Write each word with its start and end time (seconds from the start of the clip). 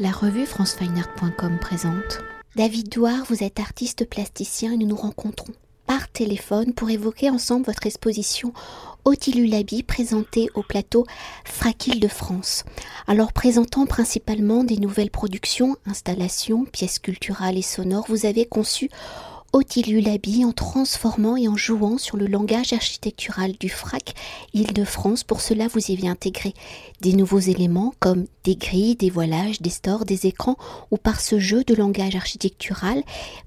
La 0.00 0.12
revue 0.12 0.46
francefineart.com 0.46 1.58
présente. 1.60 2.20
David 2.54 2.88
Douard, 2.88 3.24
vous 3.28 3.42
êtes 3.42 3.58
artiste 3.58 4.08
plasticien 4.08 4.70
et 4.70 4.76
nous 4.76 4.86
nous 4.86 4.94
rencontrons 4.94 5.52
par 5.88 6.08
téléphone 6.08 6.72
pour 6.72 6.88
évoquer 6.88 7.30
ensemble 7.30 7.66
votre 7.66 7.84
exposition 7.84 8.52
Otilulabi 9.04 9.82
présentée 9.82 10.50
au 10.54 10.62
plateau 10.62 11.04
Fraquille 11.44 11.98
de 11.98 12.06
France. 12.06 12.64
Alors 13.08 13.32
présentant 13.32 13.86
principalement 13.86 14.62
des 14.62 14.76
nouvelles 14.76 15.10
productions, 15.10 15.76
installations, 15.84 16.64
pièces 16.64 17.00
culturelles 17.00 17.58
et 17.58 17.62
sonores, 17.62 18.06
vous 18.08 18.24
avez 18.24 18.44
conçu 18.46 18.90
Otilulabi 19.54 20.44
en 20.44 20.52
transformant 20.52 21.36
et 21.36 21.48
en 21.48 21.56
jouant 21.56 21.96
sur 21.96 22.18
le 22.18 22.26
langage 22.26 22.74
architectural 22.74 23.52
du 23.58 23.70
FRAC 23.70 24.14
Île-de-France. 24.52 25.24
Pour 25.24 25.40
cela, 25.40 25.68
vous 25.68 25.90
y 25.90 25.96
avez 25.96 26.06
intégré 26.06 26.52
des 27.00 27.14
nouveaux 27.14 27.38
éléments 27.38 27.94
comme 27.98 28.26
des 28.44 28.56
grilles, 28.56 28.96
des 28.96 29.08
voilages, 29.08 29.62
des 29.62 29.70
stores, 29.70 30.04
des 30.04 30.26
écrans 30.26 30.56
ou 30.90 30.98
par 30.98 31.20
ce 31.20 31.38
jeu 31.38 31.64
de 31.64 31.74
langage 31.74 32.14
architectural, 32.14 33.02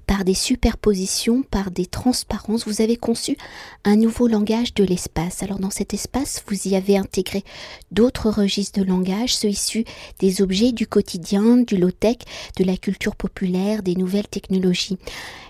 par 0.06 0.24
des 0.24 0.34
superpositions, 0.34 1.42
par 1.42 1.70
des 1.70 1.86
transparences, 1.86 2.66
vous 2.66 2.82
avez 2.82 2.96
conçu 2.96 3.36
un 3.84 3.96
nouveau 3.96 4.26
langage 4.26 4.74
de 4.74 4.84
l'espace. 4.84 5.42
Alors 5.42 5.60
dans 5.60 5.70
cet 5.70 5.94
espace, 5.94 6.42
vous 6.48 6.68
y 6.68 6.74
avez 6.74 6.96
intégré 6.96 7.44
d'autres 7.92 8.28
registres 8.28 8.80
de 8.80 8.84
langage, 8.84 9.36
ceux 9.36 9.48
issus 9.48 9.84
des 10.18 10.42
objets 10.42 10.72
du 10.72 10.86
quotidien, 10.86 11.58
du 11.58 11.76
low-tech, 11.76 12.18
de 12.56 12.64
la 12.64 12.76
culture 12.76 13.14
populaire, 13.14 13.82
des 13.82 13.94
nouvelles 13.94 14.28
technologies. 14.28 14.98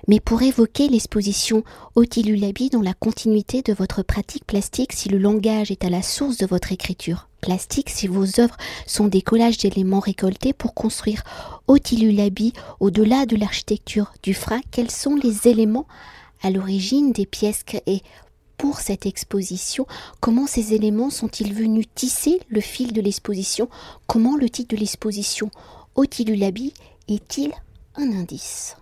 Mais 0.09 0.21
pour 0.21 0.42
évoquer 0.43 0.89
l'exposition 0.89 1.65
Otilulabi 1.95 2.71
dans 2.71 2.83
la 2.83 2.95
continuité 2.95 3.63
de 3.63 3.73
votre 3.73 4.03
pratique 4.03 4.47
plastique, 4.47 4.93
si 4.93 5.09
le 5.09 5.19
langage 5.19 5.71
est 5.71 5.85
à 5.85 5.91
la 5.91 6.03
source 6.03 6.37
de 6.37 6.47
votre 6.47 6.73
écriture. 6.73 7.29
Plastique, 7.41 7.91
si 7.91 8.07
vos 8.07 8.41
œuvres 8.41 8.57
sont 8.87 9.09
des 9.09 9.23
collages 9.23 9.59
d'éléments 9.59 10.01
récoltés 10.01 10.53
pour 10.53 10.75
construire 10.75 11.23
Otilulabi 11.67 12.53
au-delà 12.81 13.27
de 13.27 13.37
l'architecture 13.37 14.13
du 14.23 14.35
frac, 14.35 14.65
quels 14.71 14.91
sont 14.91 15.17
les 15.17 15.49
éléments 15.49 15.87
à 16.43 16.51
l'origine 16.51 17.13
des 17.13 17.27
pièces 17.27 17.65
créées 17.65 18.03
pour 18.59 18.81
cette 18.81 19.07
exposition 19.07 19.87
Comment 20.21 20.47
ces 20.47 20.73
éléments 20.73 21.11
sont-ils 21.11 21.53
venus 21.53 21.87
tisser 21.95 22.41
le 22.49 22.61
fil 22.61 22.93
de 22.93 23.01
l'exposition? 23.01 23.69
Comment 24.07 24.37
le 24.37 24.49
titre 24.49 24.75
de 24.75 24.81
l'exposition 24.81 25.51
Otilulabi 25.97 26.73
est-il 27.09 27.53
un 27.97 28.13
indice? 28.13 28.77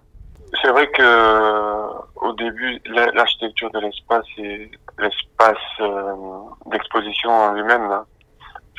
C'est 0.62 0.70
vrai 0.70 0.86
que 0.88 1.02
euh, 1.02 1.88
au 2.16 2.32
début, 2.32 2.80
l'architecture 2.86 3.70
de 3.70 3.80
l'espace 3.80 4.26
et 4.38 4.70
l'espace 4.98 5.56
euh, 5.80 6.14
d'exposition 6.66 7.30
en 7.30 7.52
lui-même 7.52 8.02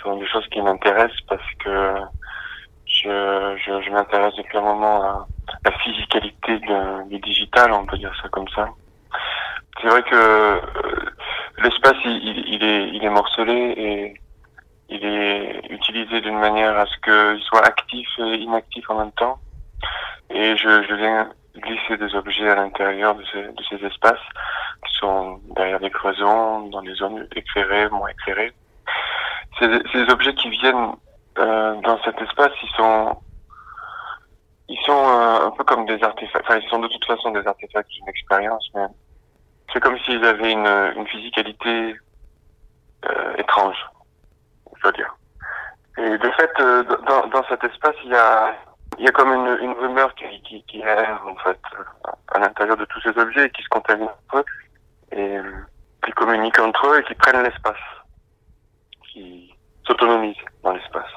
sont 0.01 0.17
des 0.17 0.27
choses 0.27 0.47
qui 0.47 0.61
m'intéressent 0.61 1.21
parce 1.27 1.53
que 1.63 1.95
je, 2.85 3.57
je, 3.63 3.81
je 3.81 3.89
m'intéresse 3.91 4.35
depuis 4.35 4.57
un 4.57 4.61
moment 4.61 5.03
à 5.03 5.27
la 5.65 5.71
physicalité 5.79 6.59
du 7.07 7.19
digital, 7.19 7.71
on 7.71 7.85
peut 7.85 7.97
dire 7.97 8.13
ça 8.21 8.27
comme 8.29 8.47
ça. 8.49 8.67
C'est 9.81 9.87
vrai 9.87 10.03
que 10.03 10.15
euh, 10.15 10.59
l'espace, 11.63 11.97
il, 12.05 12.43
il, 12.47 12.63
est, 12.63 12.89
il 12.89 13.03
est 13.03 13.09
morcelé 13.09 13.73
et 13.77 14.21
il 14.89 15.05
est 15.05 15.61
utilisé 15.69 16.19
d'une 16.21 16.37
manière 16.37 16.77
à 16.77 16.85
ce 16.85 16.97
qu'il 16.99 17.41
soit 17.43 17.65
actif 17.65 18.07
et 18.19 18.35
inactif 18.35 18.89
en 18.89 18.99
même 18.99 19.11
temps. 19.13 19.39
Et 20.29 20.55
je, 20.57 20.83
je 20.83 20.93
viens 20.95 21.29
glisser 21.55 21.97
des 21.97 22.15
objets 22.15 22.49
à 22.49 22.55
l'intérieur 22.55 23.15
de 23.15 23.23
ces, 23.31 23.43
de 23.43 23.63
ces 23.69 23.85
espaces 23.85 24.25
qui 24.85 24.93
sont 24.95 25.39
derrière 25.55 25.79
des 25.79 25.89
cloisons, 25.89 26.67
dans 26.69 26.81
des 26.81 26.93
zones 26.95 27.27
éclairées, 27.35 27.89
moins 27.89 28.09
éclairées. 28.09 28.53
Ces, 29.59 29.67
ces 29.91 30.09
objets 30.11 30.33
qui 30.35 30.49
viennent 30.49 30.93
euh, 31.37 31.75
dans 31.81 32.01
cet 32.03 32.21
espace, 32.21 32.51
ils 32.63 32.75
sont 32.75 33.17
ils 34.71 34.79
sont 34.85 34.93
euh, 34.93 35.47
un 35.47 35.51
peu 35.51 35.65
comme 35.65 35.85
des 35.85 36.01
artefacts. 36.01 36.45
Enfin, 36.47 36.59
ils 36.59 36.69
sont 36.69 36.79
de 36.79 36.87
toute 36.87 37.03
façon 37.05 37.31
des 37.31 37.45
artefacts 37.45 37.89
d'une 37.89 38.07
expérience, 38.07 38.69
mais 38.73 38.85
c'est 39.73 39.81
comme 39.81 39.99
s'ils 39.99 40.23
avaient 40.23 40.51
une, 40.51 40.93
une 40.95 41.07
physicalité 41.07 41.95
euh, 43.09 43.35
étrange, 43.37 43.77
je 44.77 44.87
veux 44.87 44.93
dire. 44.93 45.13
Et 45.97 46.17
de 46.17 46.31
fait, 46.31 46.51
euh, 46.61 46.83
dans, 47.05 47.27
dans 47.27 47.43
cet 47.49 47.63
espace, 47.65 47.95
il 48.05 48.11
y 48.11 48.15
a 48.15 48.55
il 49.01 49.05
y 49.05 49.07
a 49.07 49.11
comme 49.13 49.33
une, 49.33 49.57
une 49.63 49.73
rumeur 49.73 50.13
qui, 50.13 50.25
qui, 50.43 50.63
qui 50.65 50.79
erre 50.79 51.23
en 51.25 51.35
fait 51.37 51.59
à 52.27 52.37
l'intérieur 52.37 52.77
de 52.77 52.85
tous 52.85 53.01
ces 53.01 53.17
objets 53.17 53.45
et 53.45 53.49
qui 53.49 53.63
se 53.63 53.69
contaminent 53.69 54.11
entre 54.29 54.37
eux 54.37 54.45
et 55.11 55.37
euh, 55.39 55.53
qui 56.05 56.11
communiquent 56.11 56.59
entre 56.59 56.87
eux 56.87 56.99
et 56.99 57.03
qui 57.05 57.15
prennent 57.15 57.41
l'espace, 57.41 57.81
qui 59.11 59.51
s'autonomisent 59.87 60.35
dans 60.61 60.73
l'espace. 60.73 61.09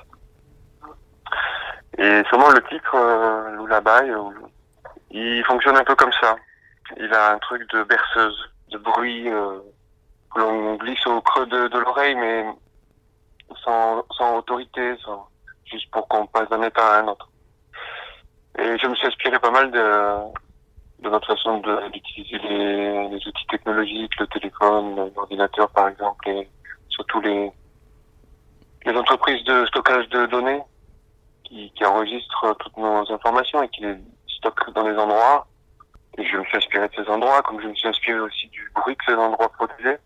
Et 1.98 2.22
sûrement 2.30 2.48
le 2.52 2.62
titre 2.70 2.94
euh, 2.94 3.54
Lullaby, 3.58 4.10
il 5.10 5.44
fonctionne 5.44 5.76
un 5.76 5.84
peu 5.84 5.94
comme 5.94 6.12
ça. 6.22 6.36
Il 6.96 7.12
a 7.12 7.32
un 7.32 7.38
truc 7.38 7.70
de 7.70 7.82
berceuse, 7.82 8.50
de 8.70 8.78
bruit 8.78 9.28
euh, 9.28 9.58
que 10.34 10.40
l'on 10.40 10.76
glisse 10.76 11.06
au 11.06 11.20
creux 11.20 11.46
de, 11.46 11.68
de 11.68 11.78
l'oreille, 11.80 12.14
mais 12.14 12.46
sans, 13.62 14.02
sans 14.16 14.38
autorité, 14.38 14.96
sans, 15.04 15.28
juste 15.66 15.90
pour 15.90 16.08
qu'on 16.08 16.26
passe 16.28 16.48
d'un 16.48 16.62
état 16.62 16.94
à 16.94 17.00
un 17.00 17.08
autre. 17.08 17.28
Et 18.58 18.78
je 18.78 18.86
me 18.86 18.94
suis 18.94 19.06
inspiré 19.06 19.38
pas 19.38 19.50
mal 19.50 19.70
de, 19.70 19.82
de 21.00 21.10
notre 21.10 21.26
façon 21.26 21.58
d'utiliser 21.92 22.38
les, 22.38 23.08
les, 23.08 23.26
outils 23.26 23.46
technologiques, 23.48 24.18
le 24.18 24.26
téléphone, 24.28 25.10
l'ordinateur 25.16 25.68
par 25.70 25.88
exemple, 25.88 26.28
et 26.28 26.48
surtout 26.88 27.20
les, 27.20 27.50
les 28.86 28.96
entreprises 28.96 29.42
de 29.44 29.66
stockage 29.66 30.08
de 30.10 30.26
données 30.26 30.62
qui, 31.44 31.72
qui 31.74 31.84
enregistrent 31.84 32.56
toutes 32.60 32.76
nos 32.76 33.12
informations 33.12 33.62
et 33.62 33.68
qui 33.68 33.82
les 33.82 33.96
stockent 34.28 34.72
dans 34.74 34.84
des 34.84 34.96
endroits. 34.96 35.46
Et 36.16 36.24
je 36.24 36.36
me 36.36 36.44
suis 36.44 36.56
inspiré 36.56 36.88
de 36.88 36.94
ces 36.94 37.10
endroits, 37.10 37.42
comme 37.42 37.60
je 37.60 37.66
me 37.66 37.74
suis 37.74 37.88
inspiré 37.88 38.20
aussi 38.20 38.46
du 38.48 38.70
bruit 38.74 38.96
que 38.96 39.04
ces 39.06 39.14
endroits 39.14 39.48
produisaient. 39.48 39.98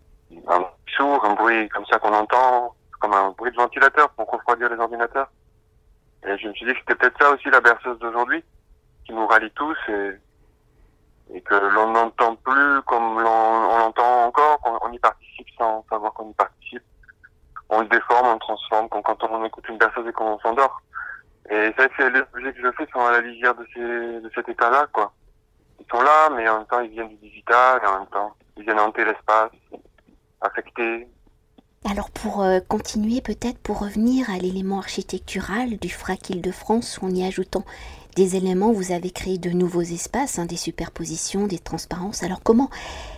Un 0.47 0.65
sourd, 0.97 1.23
un 1.23 1.33
bruit 1.35 1.69
comme 1.69 1.85
ça 1.85 1.99
qu'on 1.99 2.13
entend, 2.13 2.73
comme 2.99 3.13
un 3.13 3.29
bruit 3.37 3.51
de 3.51 3.57
ventilateur 3.57 4.09
pour 4.11 4.29
refroidir 4.29 4.69
les 4.69 4.79
ordinateurs. 4.79 5.29
Et 6.25 6.37
je 6.37 6.47
me 6.47 6.53
suis 6.53 6.65
dit 6.65 6.73
que 6.73 6.79
c'était 6.79 6.95
peut-être 6.95 7.17
ça 7.19 7.31
aussi 7.31 7.49
la 7.49 7.61
berceuse 7.61 7.97
d'aujourd'hui, 7.99 8.43
qui 9.05 9.13
nous 9.13 9.27
rallie 9.27 9.51
tous 9.51 9.77
et, 9.87 10.11
et 11.33 11.41
que 11.41 11.55
l'on 11.55 11.91
n'entend 11.91 12.35
plus 12.35 12.81
comme 12.85 13.19
l'on 13.21 13.77
l'entend 13.77 14.25
encore, 14.25 14.59
qu'on 14.59 14.77
on 14.81 14.91
y 14.91 14.99
participe 14.99 15.47
sans 15.57 15.85
savoir 15.89 16.13
qu'on 16.13 16.29
y 16.29 16.33
participe. 16.33 16.83
On 17.69 17.81
le 17.81 17.87
déforme, 17.87 18.27
on 18.27 18.33
le 18.33 18.39
transforme, 18.39 18.89
comme 18.89 19.03
quand 19.03 19.23
on 19.23 19.45
écoute 19.45 19.67
une 19.69 19.77
berceuse 19.77 20.07
et 20.07 20.11
qu'on 20.11 20.39
s'endort. 20.39 20.81
Et 21.49 21.73
c'est 21.77 21.87
vrai 21.87 21.89
que 21.89 22.03
les 22.03 22.19
objets 22.19 22.53
que 22.53 22.61
je 22.61 22.71
fais 22.73 22.87
sont 22.91 23.05
à 23.05 23.11
la 23.11 23.21
lisière 23.21 23.55
de, 23.55 23.65
ces, 23.73 23.79
de 23.79 24.31
cet 24.35 24.49
état-là, 24.49 24.87
quoi. 24.91 25.11
Ils 25.79 25.85
sont 25.89 26.01
là, 26.01 26.29
mais 26.35 26.47
en 26.49 26.57
même 26.57 26.67
temps, 26.67 26.81
ils 26.81 26.91
viennent 26.91 27.09
du 27.09 27.15
digital, 27.15 27.79
en 27.85 27.99
même 27.99 28.07
temps, 28.07 28.35
ils 28.57 28.63
viennent 28.63 28.79
hanter 28.79 29.05
l'espace, 29.05 29.51
affecter, 30.41 31.07
alors 31.85 32.09
pour 32.09 32.41
euh, 32.41 32.59
continuer 32.67 33.21
peut-être 33.21 33.57
pour 33.57 33.79
revenir 33.79 34.29
à 34.29 34.37
l'élément 34.37 34.79
architectural 34.79 35.77
du 35.77 35.89
FRAC 35.89 36.29
Île-de-France, 36.29 36.99
en 37.01 37.09
y 37.09 37.23
ajoutant 37.23 37.63
des 38.15 38.35
éléments, 38.35 38.73
vous 38.73 38.91
avez 38.91 39.11
créé 39.11 39.37
de 39.37 39.49
nouveaux 39.49 39.81
espaces, 39.81 40.39
hein, 40.39 40.45
des 40.45 40.57
superpositions, 40.57 41.47
des 41.47 41.59
transparences. 41.59 42.21
Alors 42.21 42.41
comment 42.43 42.69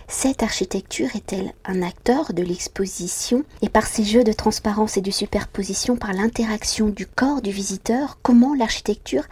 cette 0.06 0.44
architecture 0.44 1.08
est-elle 1.16 1.52
un 1.64 1.82
acteur 1.82 2.32
de 2.32 2.42
l'exposition? 2.42 3.44
Et 3.62 3.68
par 3.68 3.86
ces 3.86 4.04
jeux 4.04 4.22
de 4.22 4.32
transparence 4.32 4.96
et 4.96 5.00
de 5.00 5.10
superposition, 5.10 5.96
par 5.96 6.12
l'interaction 6.12 6.88
du 6.88 7.06
corps 7.06 7.42
du 7.42 7.50
visiteur, 7.50 8.18
comment 8.22 8.54
l'architecture 8.54 9.24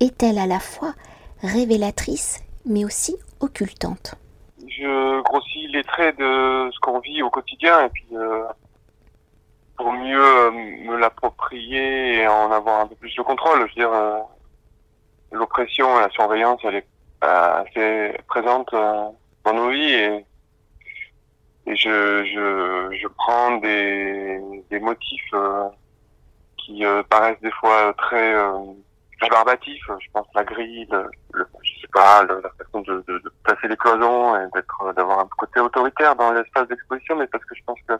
est-elle 0.00 0.38
à 0.38 0.46
la 0.46 0.58
fois 0.58 0.94
révélatrice 1.42 2.40
mais 2.66 2.84
aussi 2.84 3.14
occultante? 3.40 4.16
Je 4.76 5.20
grossis 5.22 5.68
les 5.68 5.84
traits 5.84 6.18
de 6.18 6.70
ce 6.72 6.78
qu'on 6.80 6.98
vit 7.00 7.22
au 7.22 7.30
quotidien 7.30 7.86
et 7.86 7.88
puis 7.88 8.06
euh, 8.12 8.44
pour 9.76 9.92
mieux 9.92 10.20
euh, 10.20 10.50
me 10.50 10.96
l'approprier 10.96 12.16
et 12.20 12.28
en 12.28 12.50
avoir 12.50 12.80
un 12.80 12.86
peu 12.86 12.94
plus 12.96 13.14
de 13.14 13.22
contrôle. 13.22 13.58
Je 13.60 13.74
veux 13.74 13.86
dire, 13.86 13.92
euh, 13.92 14.20
l'oppression 15.32 15.98
et 15.98 16.02
la 16.02 16.10
surveillance, 16.10 16.60
elle 16.64 16.76
est 16.76 16.86
assez 17.20 18.18
présente 18.28 18.70
dans 18.72 19.54
nos 19.54 19.70
vies 19.70 19.92
et, 19.92 20.26
et 21.66 21.76
je, 21.76 22.24
je, 22.24 22.96
je 23.00 23.08
prends 23.08 23.56
des, 23.56 24.40
des 24.70 24.78
motifs 24.78 25.34
qui 26.58 26.84
paraissent 27.08 27.40
des 27.40 27.50
fois 27.52 27.94
très 27.94 28.34
rébarbatifs. 29.20 29.90
Je 30.00 30.08
pense 30.12 30.26
la 30.34 30.44
grille, 30.44 30.86
le, 30.90 31.10
le 31.32 31.44
la 31.94 32.50
façon 32.58 32.80
de, 32.82 33.04
de, 33.06 33.22
les 33.68 33.76
cloisons 33.76 34.36
et 34.36 34.48
d'être, 34.54 34.92
d'avoir 34.94 35.20
un 35.20 35.28
côté 35.38 35.60
autoritaire 35.60 36.16
dans 36.16 36.32
l'espace 36.32 36.68
d'exposition, 36.68 37.16
mais 37.16 37.26
parce 37.26 37.44
que 37.44 37.54
je 37.54 37.62
pense 37.64 37.78
que 37.86 37.94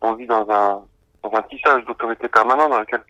on 0.00 0.14
vit 0.14 0.26
dans 0.26 0.48
un 0.50 0.82
dans 1.22 1.36
un 1.36 1.42
tissage 1.42 1.84
d'autorité 1.84 2.28
permanent 2.28 2.68
dans 2.68 2.78
lequel 2.78 3.02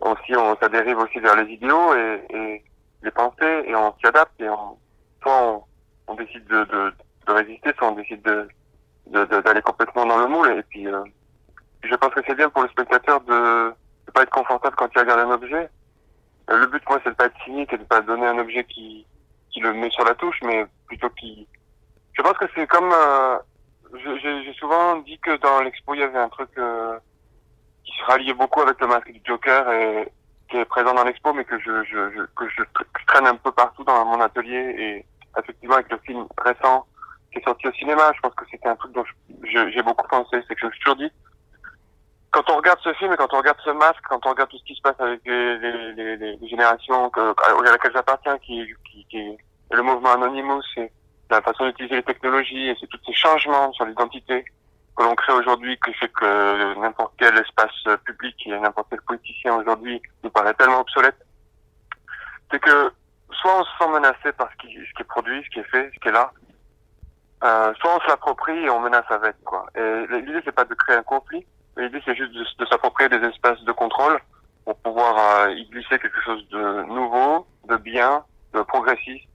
aussi 0.00 0.34
on, 0.34 0.56
ça 0.56 0.68
dérive 0.68 0.98
aussi 0.98 1.18
vers 1.18 1.36
les 1.36 1.52
idéaux 1.52 1.94
et, 1.94 2.22
et 2.30 2.64
les 3.02 3.10
pensées 3.10 3.64
et 3.66 3.74
on 3.74 3.94
s'y 3.98 4.06
adapte 4.06 4.40
et 4.40 4.48
on, 4.48 4.78
soit 5.22 5.42
on, 5.42 5.62
on 6.08 6.14
décide 6.14 6.46
de, 6.46 6.64
de, 6.64 6.92
de, 7.26 7.32
résister, 7.32 7.72
soit 7.76 7.88
on 7.88 7.92
décide 7.92 8.22
de 8.22 8.48
d'aller 9.06 9.60
complètement 9.60 10.06
dans 10.06 10.18
le 10.18 10.26
moule 10.26 10.50
et 10.52 10.62
puis 10.62 10.88
euh, 10.88 11.04
je 11.82 11.94
pense 11.96 12.14
que 12.14 12.20
c'est 12.26 12.34
bien 12.34 12.48
pour 12.48 12.62
le 12.62 12.68
spectateur 12.68 13.20
de 13.20 13.32
ne 14.06 14.12
pas 14.12 14.22
être 14.22 14.30
confortable 14.30 14.76
quand 14.76 14.88
il 14.94 14.98
regarde 14.98 15.20
un 15.20 15.32
objet. 15.32 15.68
Le 16.48 16.66
but, 16.66 16.82
moi, 16.88 17.00
c'est 17.02 17.10
de 17.10 17.14
pas 17.14 17.26
être 17.26 17.44
cynique 17.44 17.72
et 17.72 17.78
de 17.78 17.84
pas 17.84 18.00
donner 18.00 18.26
un 18.26 18.38
objet 18.38 18.64
qui, 18.64 19.06
qui 19.54 19.60
le 19.60 19.72
met 19.72 19.90
sur 19.90 20.04
la 20.04 20.14
touche, 20.14 20.38
mais 20.42 20.66
plutôt 20.86 21.08
qui. 21.10 21.46
Je 22.12 22.22
pense 22.22 22.36
que 22.36 22.46
c'est 22.54 22.66
comme. 22.66 22.92
Euh, 22.92 23.38
j'ai 24.20 24.52
souvent 24.54 24.96
dit 24.98 25.18
que 25.20 25.36
dans 25.36 25.60
l'expo, 25.62 25.94
il 25.94 26.00
y 26.00 26.02
avait 26.02 26.18
un 26.18 26.28
truc 26.28 26.50
euh, 26.58 26.98
qui 27.84 27.92
se 27.96 28.04
ralliait 28.04 28.34
beaucoup 28.34 28.60
avec 28.60 28.80
le 28.80 28.88
masque 28.88 29.10
du 29.12 29.20
Joker 29.24 29.70
et 29.70 30.12
qui 30.50 30.56
est 30.56 30.64
présent 30.64 30.92
dans 30.92 31.04
l'expo, 31.04 31.32
mais 31.32 31.44
que 31.44 31.58
je, 31.60 31.84
je, 31.84 32.10
je 32.10 32.22
que 32.36 32.48
je, 32.48 32.62
traîne 33.06 33.26
un 33.28 33.36
peu 33.36 33.52
partout 33.52 33.84
dans 33.84 34.04
mon 34.04 34.20
atelier 34.20 34.74
et 34.76 35.06
effectivement 35.38 35.76
avec 35.76 35.90
le 35.92 35.98
film 35.98 36.26
récent 36.38 36.86
qui 37.30 37.38
est 37.38 37.44
sorti 37.44 37.68
au 37.68 37.72
cinéma, 37.72 38.12
je 38.14 38.20
pense 38.20 38.34
que 38.34 38.44
c'était 38.50 38.68
un 38.68 38.76
truc 38.76 38.92
dont 38.92 39.04
j'ai 39.44 39.82
beaucoup 39.82 40.08
pensé. 40.08 40.42
C'est 40.48 40.54
que 40.54 40.60
je 40.60 40.66
me 40.66 40.70
suis 40.72 40.80
toujours 40.80 40.96
dit, 40.96 41.10
quand 42.34 42.50
on 42.50 42.56
regarde 42.56 42.80
ce 42.82 42.92
film 42.94 43.12
et 43.12 43.16
quand 43.16 43.32
on 43.32 43.38
regarde 43.38 43.58
ce 43.64 43.70
masque, 43.70 44.02
quand 44.08 44.26
on 44.26 44.30
regarde 44.30 44.50
tout 44.50 44.58
ce 44.58 44.64
qui 44.64 44.74
se 44.74 44.82
passe 44.82 44.98
avec 44.98 45.20
les, 45.24 45.56
les, 45.58 46.16
les, 46.16 46.36
les 46.36 46.48
générations 46.48 47.08
que, 47.10 47.20
à 47.20 47.70
laquelle 47.70 47.92
j'appartiens, 47.94 48.38
qui, 48.38 48.66
qui, 48.90 49.06
qui 49.08 49.38
le 49.70 49.82
mouvement 49.82 50.14
Anonymous, 50.14 50.62
c'est 50.74 50.90
la 51.30 51.40
façon 51.42 51.66
d'utiliser 51.66 51.94
les 51.96 52.02
technologies 52.02 52.70
et 52.70 52.76
c'est 52.80 52.88
tous 52.88 52.98
ces 53.06 53.12
changements 53.12 53.72
sur 53.72 53.84
l'identité 53.84 54.44
que 54.96 55.02
l'on 55.04 55.14
crée 55.14 55.32
aujourd'hui 55.32 55.78
qui 55.84 55.94
fait 55.94 56.08
que 56.08 56.80
n'importe 56.80 57.14
quel 57.18 57.38
espace 57.38 57.98
public 58.04 58.34
et 58.46 58.58
n'importe 58.58 58.88
quel 58.90 59.02
politicien 59.02 59.54
aujourd'hui 59.54 60.02
nous 60.24 60.30
paraît 60.30 60.54
tellement 60.54 60.80
obsolète, 60.80 61.18
c'est 62.50 62.60
que 62.60 62.92
soit 63.30 63.60
on 63.60 63.64
se 63.64 63.70
sent 63.78 63.90
menacé 63.90 64.32
par 64.32 64.48
ce 64.50 64.66
qui, 64.66 64.74
ce 64.74 64.92
qui 64.94 65.02
est 65.02 65.08
produit, 65.08 65.42
ce 65.44 65.50
qui 65.50 65.60
est 65.60 65.70
fait, 65.70 65.88
ce 65.94 66.00
qui 66.00 66.08
est 66.08 66.12
là, 66.12 66.32
euh, 67.44 67.72
soit 67.74 67.96
on 67.96 68.00
se 68.00 68.08
l'approprie 68.08 68.58
et 68.58 68.70
on 68.70 68.80
menace 68.80 69.08
avec 69.10 69.36
quoi. 69.44 69.66
Et 69.76 70.06
l'idée 70.10 70.40
c'est 70.44 70.52
pas 70.52 70.64
de 70.64 70.74
créer 70.74 70.96
un 70.96 71.02
conflit, 71.02 71.46
l'idée 71.76 72.00
c'est 72.04 72.14
juste 72.14 72.32
de, 72.58 72.66
s'approprier 72.66 73.08
des 73.08 73.26
espaces 73.26 73.60
de 73.62 73.72
contrôle 73.72 74.18
pour 74.64 74.76
pouvoir 74.76 75.46
euh, 75.46 75.52
y 75.52 75.66
glisser 75.66 75.98
quelque 75.98 76.20
chose 76.22 76.46
de 76.48 76.84
nouveau, 76.84 77.46
de 77.68 77.76
bien, 77.76 78.24
de 78.52 78.62
progressiste 78.62 79.28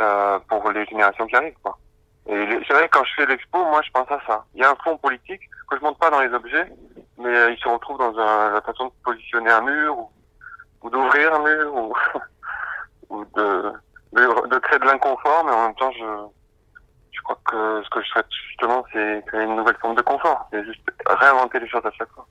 euh, 0.00 0.38
pour 0.48 0.70
les 0.72 0.84
générations 0.86 1.26
qui 1.26 1.36
arrivent 1.36 1.58
quoi. 1.62 1.78
Et 2.26 2.46
c'est 2.66 2.72
vrai 2.72 2.88
quand 2.90 3.04
je 3.04 3.14
fais 3.14 3.26
l'expo, 3.26 3.58
moi 3.58 3.80
je 3.84 3.90
pense 3.90 4.10
à 4.10 4.20
ça. 4.26 4.44
Il 4.54 4.62
y 4.62 4.64
a 4.64 4.70
un 4.70 4.76
fond 4.76 4.96
politique 4.96 5.42
que 5.68 5.76
je 5.76 5.82
montre 5.82 5.98
pas 5.98 6.10
dans 6.10 6.20
les 6.20 6.32
objets, 6.32 6.66
mais 7.18 7.28
euh, 7.28 7.50
il 7.50 7.58
se 7.58 7.68
retrouve 7.68 7.98
dans 7.98 8.12
la 8.12 8.62
façon 8.62 8.86
de 8.86 8.92
positionner 9.04 9.50
un 9.50 9.60
mur 9.60 9.98
ou, 9.98 10.10
ou 10.82 10.90
d'ouvrir 10.90 11.34
un 11.34 11.40
mur 11.40 11.74
ou, 13.10 13.24
de, 13.36 14.58
créer 14.58 14.78
de 14.78 14.86
l'inconfort, 14.86 15.44
mais 15.44 15.52
en 15.52 15.66
même 15.66 15.74
temps 15.74 15.92
je 15.92 16.04
crois 17.24 17.38
que 17.44 17.82
ce 17.82 17.90
que 17.90 18.02
je 18.02 18.08
souhaite 18.08 18.26
justement, 18.48 18.84
c'est 18.92 19.24
créer 19.26 19.44
une 19.44 19.56
nouvelle 19.56 19.76
forme 19.76 19.96
de 19.96 20.02
confort. 20.02 20.46
C'est 20.52 20.64
juste 20.64 20.80
réinventer 21.06 21.60
les 21.60 21.68
choses 21.68 21.84
à 21.84 21.90
chaque 21.92 22.10
fois. 22.10 22.26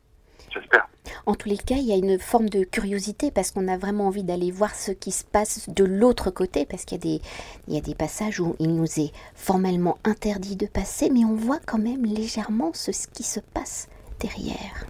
J'espère. 0.54 0.88
En 1.25 1.34
tous 1.36 1.50
les 1.50 1.57
cas, 1.57 1.75
il 1.75 1.86
y 1.86 1.94
a 1.94 1.95
une 1.95 2.19
forme 2.19 2.50
de 2.50 2.63
curiosité 2.63 3.31
parce 3.31 3.51
qu'on 3.51 3.68
a 3.68 3.78
vraiment 3.78 4.07
envie 4.07 4.24
d'aller 4.24 4.51
voir 4.51 4.75
ce 4.75 4.92
qui 4.92 5.12
se 5.12 5.24
passe 5.25 5.69
de 5.69 5.84
l'autre 5.84 6.30
côté, 6.30 6.66
parce 6.69 6.86
qu'il 6.86 6.98
y, 6.98 7.01
a 7.01 7.18
des, 7.18 7.22
il 7.68 7.74
y 7.74 7.78
a 7.78 7.81
des 7.81 7.95
passages 7.95 8.40
où 8.40 8.56
il 8.60 8.75
nous 8.75 9.00
est 9.00 9.12
formellement 9.36 9.98
interdit 10.06 10.56
de 10.56 10.68
passer, 10.68 11.10
mais 11.10 11.25
on 11.25 11.36
voit 11.36 11.60
quand 11.66 11.80
même 11.80 12.04
légèrement 12.06 12.72
ce, 12.74 12.92
qui 12.92 13.24
se 13.24 13.39
passe 13.39 13.89
derrière. 14.19 14.86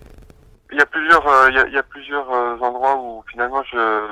Il 0.71 0.79
y 0.79 0.81
a 0.81 0.85
plusieurs, 0.85 1.25
euh, 1.27 1.49
il, 1.49 1.55
y 1.55 1.59
a, 1.59 1.67
il 1.67 1.73
y 1.73 1.77
a 1.77 1.83
plusieurs 1.83 2.29
euh, 2.31 2.57
endroits 2.57 2.97
où 2.97 3.23
finalement 3.29 3.63
je 3.71 4.07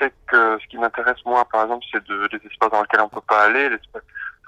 sais 0.00 0.12
que 0.26 0.58
ce 0.60 0.66
qui 0.68 0.78
m'intéresse 0.78 1.24
moi, 1.24 1.44
par 1.44 1.64
exemple, 1.64 1.84
c'est 1.92 2.04
de, 2.04 2.26
des 2.28 2.46
espaces 2.46 2.70
dans 2.70 2.82
lesquels 2.82 3.00
on 3.02 3.08
peut 3.08 3.20
pas 3.28 3.44
aller, 3.44 3.68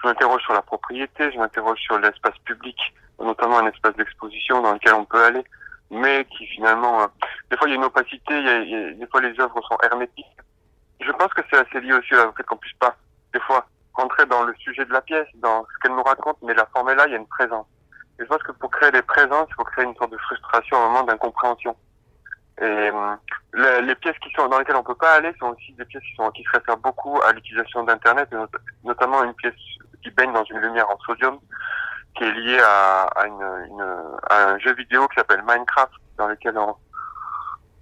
je 0.03 0.09
m'interroge 0.09 0.43
sur 0.43 0.53
la 0.53 0.63
propriété, 0.63 1.31
je 1.33 1.39
m'interroge 1.39 1.79
sur 1.81 1.99
l'espace 1.99 2.37
public, 2.45 2.77
notamment 3.19 3.59
un 3.59 3.67
espace 3.67 3.97
d'exposition 3.97 4.63
dans 4.63 4.75
lequel 4.75 4.95
on 4.95 5.05
peut 5.05 5.23
aller, 5.25 5.45
mais 5.91 6.25
qui 6.27 6.47
finalement, 6.47 7.03
euh, 7.03 7.07
des 7.51 7.57
fois 7.57 7.69
il 7.69 7.73
y 7.73 7.75
a 7.75 7.77
une 7.77 7.85
opacité, 7.85 8.39
il 8.39 8.45
y 8.45 8.49
a, 8.49 8.59
il 8.59 8.71
y 8.71 8.75
a, 8.75 8.93
des 8.93 9.07
fois 9.07 9.21
les 9.21 9.39
œuvres 9.41 9.61
sont 9.63 9.79
hermétiques. 9.83 10.27
Je 11.01 11.13
pense 11.13 11.33
que 11.35 11.43
c'est 11.51 11.59
assez 11.59 11.81
lié 11.81 11.93
aussi 11.93 12.15
au 12.15 12.33
fait 12.33 12.43
qu'on 12.45 12.57
puisse 12.57 12.77
pas, 12.79 12.97
des 13.33 13.41
fois, 13.41 13.67
rentrer 13.95 14.27
dans 14.27 14.45
le 14.45 14.55
sujet 14.57 14.85
de 14.85 14.93
la 14.93 15.01
pièce, 15.01 15.27
dans 15.37 15.65
ce 15.65 15.79
qu'elle 15.83 15.97
nous 15.97 16.03
raconte, 16.03 16.39
mais 16.43 16.55
la 16.55 16.67
forme 16.67 16.91
est 16.91 16.95
là, 16.95 17.05
il 17.07 17.13
y 17.13 17.15
a 17.15 17.19
une 17.19 17.27
présence. 17.27 17.67
Et 18.19 18.25
je 18.25 18.29
pense 18.29 18.43
que 18.43 18.53
pour 18.53 18.71
créer 18.71 18.91
des 18.91 19.03
présences, 19.03 19.47
il 19.51 19.55
faut 19.55 19.65
créer 19.65 19.85
une 19.85 19.95
sorte 19.97 20.11
de 20.11 20.19
frustration, 20.19 20.77
un 20.77 20.87
moment 20.89 21.05
d'incompréhension. 21.05 21.77
Et 22.61 22.65
euh, 22.65 23.81
les 23.83 23.95
pièces 23.95 24.19
qui 24.19 24.31
sont 24.33 24.49
dans 24.49 24.59
lesquelles 24.59 24.77
on 24.77 24.83
peut 24.83 24.95
pas 24.97 25.15
aller 25.15 25.33
sont 25.39 25.51
aussi 25.51 25.73
des 25.75 25.85
pièces 25.85 26.03
qui 26.03 26.15
sont 26.17 26.29
qui 26.33 26.43
se 26.43 26.51
réfèrent 26.51 26.79
beaucoup 26.79 27.21
à 27.23 27.33
l'utilisation 27.33 27.85
d'internet, 27.85 28.29
notamment 28.83 29.23
une 29.23 29.35
pièce 29.35 29.55
qui 30.03 30.11
baigne 30.11 30.33
dans 30.33 30.45
une 30.45 30.59
lumière 30.59 30.89
en 30.91 30.99
sodium 31.01 31.39
qui 32.17 32.25
est 32.25 32.33
liée 32.33 32.61
à, 32.61 33.03
à, 33.05 33.27
une, 33.27 33.43
une, 33.71 34.17
à 34.31 34.49
un 34.49 34.59
jeu 34.59 34.75
vidéo 34.75 35.07
qui 35.09 35.17
s'appelle 35.17 35.43
Minecraft, 35.47 35.93
dans 36.17 36.27
lequel 36.27 36.59
on, 36.59 36.75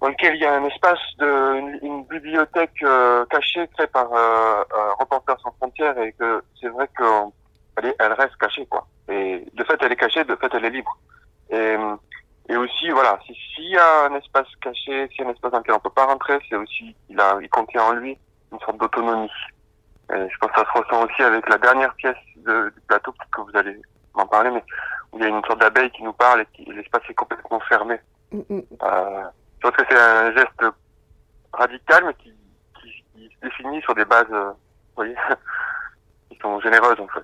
dans 0.01 0.09
lequel 0.09 0.35
il 0.35 0.41
y 0.41 0.45
a 0.45 0.53
un 0.53 0.65
espace 0.65 0.99
de 1.17 1.83
une, 1.83 2.03
bibliothèque 2.05 2.83
euh, 2.83 3.25
cachée 3.25 3.67
créée 3.69 3.87
par 3.87 4.11
euh, 4.13 4.63
Reporters 4.99 5.39
sans 5.41 5.51
frontières 5.53 5.97
et 5.97 6.13
que 6.13 6.43
c'est 6.59 6.69
vrai 6.69 6.87
qu'elle 6.95 7.95
elle 7.99 8.13
reste 8.13 8.37
cachée 8.37 8.65
quoi. 8.67 8.87
Et 9.09 9.45
de 9.53 9.63
fait 9.63 9.77
elle 9.81 9.91
est 9.91 9.97
cachée, 9.97 10.23
de 10.23 10.35
fait 10.35 10.53
elle 10.53 10.65
est 10.65 10.69
libre. 10.69 10.97
Et 11.49 11.77
et 12.49 12.55
aussi, 12.55 12.89
voilà, 12.89 13.19
s'il 13.25 13.71
y 13.71 13.77
a 13.77 14.05
un 14.05 14.15
espace 14.15 14.47
caché, 14.61 15.07
s'il 15.09 15.21
y 15.21 15.23
a 15.23 15.27
un 15.27 15.33
espace 15.33 15.51
dans 15.51 15.57
lequel 15.57 15.75
on 15.75 15.79
peut 15.79 15.89
pas 15.89 16.05
rentrer, 16.05 16.39
c'est 16.47 16.55
aussi, 16.55 16.95
il 17.09 17.19
a, 17.19 17.37
il 17.41 17.49
contient 17.49 17.83
en 17.83 17.91
lui 17.91 18.17
une 18.53 18.59
sorte 18.61 18.77
d'autonomie. 18.77 19.29
Et 20.13 20.29
je 20.29 20.37
pense 20.37 20.51
que 20.51 20.59
ça 20.59 20.65
se 20.65 20.79
ressent 20.79 21.05
aussi 21.05 21.21
avec 21.21 21.47
la 21.49 21.57
dernière 21.57 21.93
pièce 21.95 22.15
de, 22.37 22.69
du 22.69 22.81
plateau, 22.87 23.11
peut-être 23.11 23.31
que 23.31 23.41
vous 23.41 23.57
allez 23.57 23.81
m'en 24.15 24.25
parler, 24.25 24.51
mais 24.51 24.63
où 25.11 25.17
il 25.17 25.23
y 25.23 25.25
a 25.25 25.29
une 25.29 25.43
sorte 25.45 25.59
d'abeille 25.59 25.91
qui 25.91 26.03
nous 26.03 26.13
parle 26.13 26.41
et 26.41 26.71
l'espace 26.71 27.03
est 27.09 27.13
complètement 27.13 27.59
fermé. 27.61 27.99
Mm, 28.31 28.39
mm. 28.49 28.61
Euh, 28.83 29.23
je 29.57 29.67
pense 29.67 29.71
que 29.71 29.83
c'est 29.89 29.99
un 29.99 30.33
geste 30.33 30.65
radical, 31.53 32.05
mais 32.05 32.13
qui, 32.15 32.33
qui, 32.81 33.03
qui, 33.15 33.35
se 33.35 33.39
définit 33.41 33.81
sur 33.81 33.95
des 33.95 34.05
bases, 34.05 34.25
euh, 34.31 34.49
vous 34.49 34.95
voyez, 34.95 35.15
qui 36.29 36.37
sont 36.39 36.59
généreuses, 36.61 36.99
en 36.99 37.07
fait. 37.07 37.23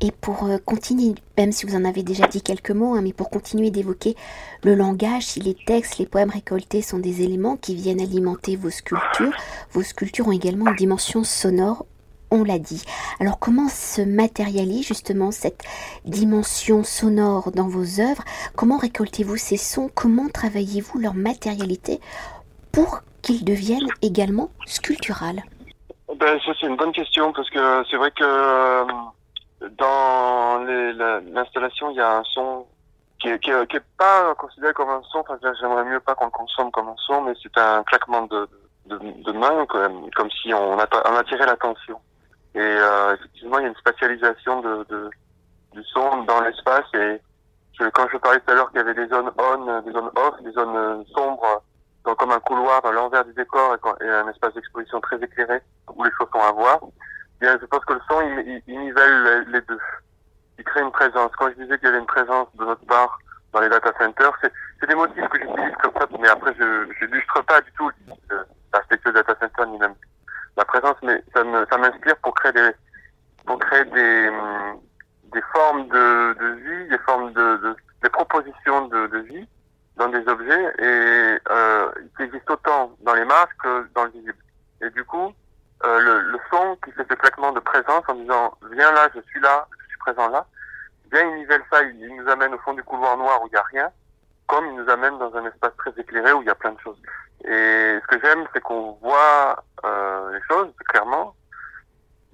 Et 0.00 0.10
pour 0.10 0.44
euh, 0.44 0.58
continuer, 0.58 1.14
même 1.38 1.52
si 1.52 1.64
vous 1.64 1.76
en 1.76 1.84
avez 1.84 2.02
déjà 2.02 2.26
dit 2.26 2.42
quelques 2.42 2.72
mots, 2.72 2.94
hein, 2.94 3.02
mais 3.02 3.12
pour 3.12 3.30
continuer 3.30 3.70
d'évoquer 3.70 4.16
le 4.64 4.74
langage, 4.74 5.22
si 5.22 5.40
les 5.40 5.54
textes, 5.54 5.98
les 5.98 6.06
poèmes 6.06 6.30
récoltés 6.30 6.82
sont 6.82 6.98
des 6.98 7.22
éléments 7.22 7.56
qui 7.56 7.76
viennent 7.76 8.00
alimenter 8.00 8.56
vos 8.56 8.70
sculptures, 8.70 9.32
vos 9.70 9.82
sculptures 9.82 10.26
ont 10.26 10.32
également 10.32 10.68
une 10.70 10.76
dimension 10.76 11.22
sonore, 11.22 11.86
on 12.32 12.42
l'a 12.42 12.58
dit. 12.58 12.84
Alors 13.20 13.38
comment 13.38 13.68
se 13.68 14.02
matérialise 14.02 14.86
justement 14.86 15.30
cette 15.30 15.62
dimension 16.04 16.82
sonore 16.82 17.52
dans 17.52 17.68
vos 17.68 18.00
œuvres? 18.00 18.24
Comment 18.56 18.78
récoltez-vous 18.78 19.36
ces 19.36 19.56
sons? 19.56 19.90
Comment 19.94 20.28
travaillez-vous 20.28 20.98
leur 20.98 21.14
matérialité 21.14 22.00
pour 22.72 23.00
qu'ils 23.20 23.44
deviennent 23.44 23.88
également 24.00 24.50
sculpturales? 24.66 25.42
Ben, 26.16 26.40
Ça 26.44 26.52
c'est 26.58 26.66
une 26.66 26.76
bonne 26.76 26.92
question 26.92 27.32
parce 27.32 27.48
que 27.50 27.84
c'est 27.90 27.96
vrai 27.96 28.10
que 28.10 28.24
euh, 28.24 28.84
dans 29.78 30.64
l'installation, 31.32 31.90
il 31.90 31.96
y 31.96 32.00
a 32.00 32.18
un 32.18 32.24
son 32.24 32.66
qui 33.20 33.28
est, 33.28 33.38
qui 33.38 33.50
est, 33.50 33.66
qui 33.68 33.76
est 33.76 33.84
pas 33.96 34.34
considéré 34.34 34.72
comme 34.72 34.88
un 34.88 35.02
son. 35.10 35.18
Enfin, 35.18 35.38
j'aimerais 35.60 35.84
mieux 35.84 36.00
pas 36.00 36.14
qu'on 36.14 36.26
le 36.26 36.30
consomme 36.30 36.70
comme 36.70 36.88
un 36.88 36.96
son, 37.06 37.22
mais 37.22 37.32
c'est 37.42 37.56
un 37.56 37.82
claquement 37.84 38.22
de, 38.22 38.48
main, 39.32 39.64
comme, 39.66 40.30
si 40.42 40.52
on 40.52 40.78
attirait 40.78 41.46
l'attention. 41.46 42.00
Et 42.54 42.60
euh, 42.60 43.14
effectivement, 43.14 43.58
il 43.58 43.62
y 43.62 43.66
a 43.66 43.68
une 43.68 43.76
spatialisation 43.76 44.60
de, 44.60 44.86
de 44.88 45.10
du 45.72 45.82
son 45.84 46.22
dans 46.24 46.40
l'espace. 46.42 46.84
Et 46.94 47.20
je, 47.78 47.84
quand 47.88 48.06
je 48.12 48.18
parlais 48.18 48.40
tout 48.40 48.50
à 48.50 48.54
l'heure 48.54 48.70
qu'il 48.70 48.78
y 48.78 48.82
avait 48.82 48.94
des 48.94 49.08
zones 49.08 49.30
on, 49.38 49.80
des 49.80 49.92
zones 49.92 50.10
off, 50.16 50.42
des 50.42 50.52
zones 50.52 51.04
sombres, 51.14 51.62
donc 52.04 52.18
comme 52.18 52.32
un 52.32 52.40
couloir 52.40 52.84
à 52.84 52.92
l'envers 52.92 53.24
du 53.24 53.32
décor 53.32 53.76
et, 54.02 54.08
un 54.08 54.28
espace 54.28 54.52
d'exposition 54.54 55.00
très 55.00 55.16
éclairé 55.16 55.60
où 55.94 56.04
les 56.04 56.10
choses 56.18 56.28
sont 56.32 56.40
à 56.40 56.52
voir 56.52 56.80
je 57.42 57.66
pense 57.66 57.84
que 57.84 57.94
le 57.94 58.00
son, 58.08 58.20
il, 58.22 58.62
il, 58.66 58.78
nivelle 58.78 59.44
les 59.48 59.60
deux. 59.62 59.78
Il 60.58 60.64
crée 60.64 60.80
une 60.80 60.92
présence. 60.92 61.30
Quand 61.38 61.48
je 61.48 61.62
disais 61.62 61.78
qu'il 61.78 61.86
y 61.86 61.90
avait 61.90 61.98
une 61.98 62.06
présence 62.06 62.48
de 62.54 62.64
notre 62.64 62.84
part 62.86 63.18
dans 63.52 63.60
les 63.60 63.68
data 63.68 63.92
centers, 63.98 64.32
c'est 64.42 64.86
des 64.86 64.94
motifs 64.94 65.28
que 65.28 65.38
j'utilise 65.40 65.74
comme 65.82 65.92
ça, 65.98 66.06
mais 66.18 66.28
après, 66.28 66.54
je 66.58 67.04
n'illustre 67.04 67.42
pas 67.42 67.60
du 67.60 67.72
tout 67.72 67.90
l'architecture 68.72 69.12
data 69.12 69.34
center 69.40 69.70
ni 69.70 69.78
même 69.78 69.94
la 70.56 70.64
présence, 70.64 70.96
mais 71.02 71.22
ça 71.34 71.78
m'inspire 71.78 72.16
pour 72.18 72.34
créer 72.34 72.52
des, 72.52 72.70
pour 73.46 73.58
créer 73.58 73.84
des, 73.86 74.30
des 75.32 75.42
formes 75.52 75.88
de, 75.88 76.34
de 76.38 76.46
vie, 76.60 76.88
des 76.88 76.98
formes 76.98 77.32
de, 77.32 77.56
de 77.56 77.76
des 78.02 78.10
propositions 78.10 78.88
de, 78.88 79.06
de 79.06 79.18
vie 79.18 79.48
dans 79.96 80.08
des 80.08 80.26
objets 80.26 80.74
et 80.78 81.38
euh, 81.50 81.92
qui 82.16 82.24
existent 82.24 82.54
autant 82.54 82.96
dans 83.02 83.14
les 83.14 83.24
masques 83.24 83.56
que 83.62 83.88
dans 83.94 84.04
le 84.04 84.10
visible. 84.10 84.36
Et 84.80 84.90
du 84.90 85.04
coup, 85.04 85.32
euh, 85.84 86.00
le, 86.00 86.20
le, 86.32 86.38
son 86.50 86.76
qui 86.84 86.92
fait 86.92 87.06
ce 87.08 87.14
claquement 87.14 87.52
de 87.52 87.60
présence 87.60 88.02
en 88.08 88.14
disant 88.14 88.54
viens 88.72 88.90
là, 88.92 89.08
je 89.14 89.20
suis 89.20 89.40
là, 89.40 89.66
je 89.82 89.86
suis 89.88 89.98
présent 89.98 90.28
là, 90.28 90.46
bien 91.10 91.22
il 91.22 91.36
nivelle 91.36 91.62
ça, 91.70 91.82
il, 91.82 92.16
nous 92.16 92.28
amène 92.28 92.54
au 92.54 92.58
fond 92.58 92.72
du 92.72 92.82
couloir 92.82 93.16
noir 93.16 93.42
où 93.42 93.46
il 93.48 93.52
n'y 93.52 93.58
a 93.58 93.62
rien, 93.64 93.90
comme 94.46 94.66
il 94.66 94.74
nous 94.74 94.88
amène 94.88 95.18
dans 95.18 95.34
un 95.36 95.46
espace 95.46 95.76
très 95.76 95.92
éclairé 95.98 96.32
où 96.32 96.42
il 96.42 96.46
y 96.46 96.50
a 96.50 96.54
plein 96.54 96.72
de 96.72 96.80
choses. 96.80 97.00
Et 97.44 97.98
ce 98.00 98.06
que 98.06 98.20
j'aime, 98.22 98.46
c'est 98.52 98.60
qu'on 98.60 98.92
voit 99.02 99.64
euh, 99.84 100.32
les 100.32 100.40
choses 100.48 100.72
clairement, 100.88 101.34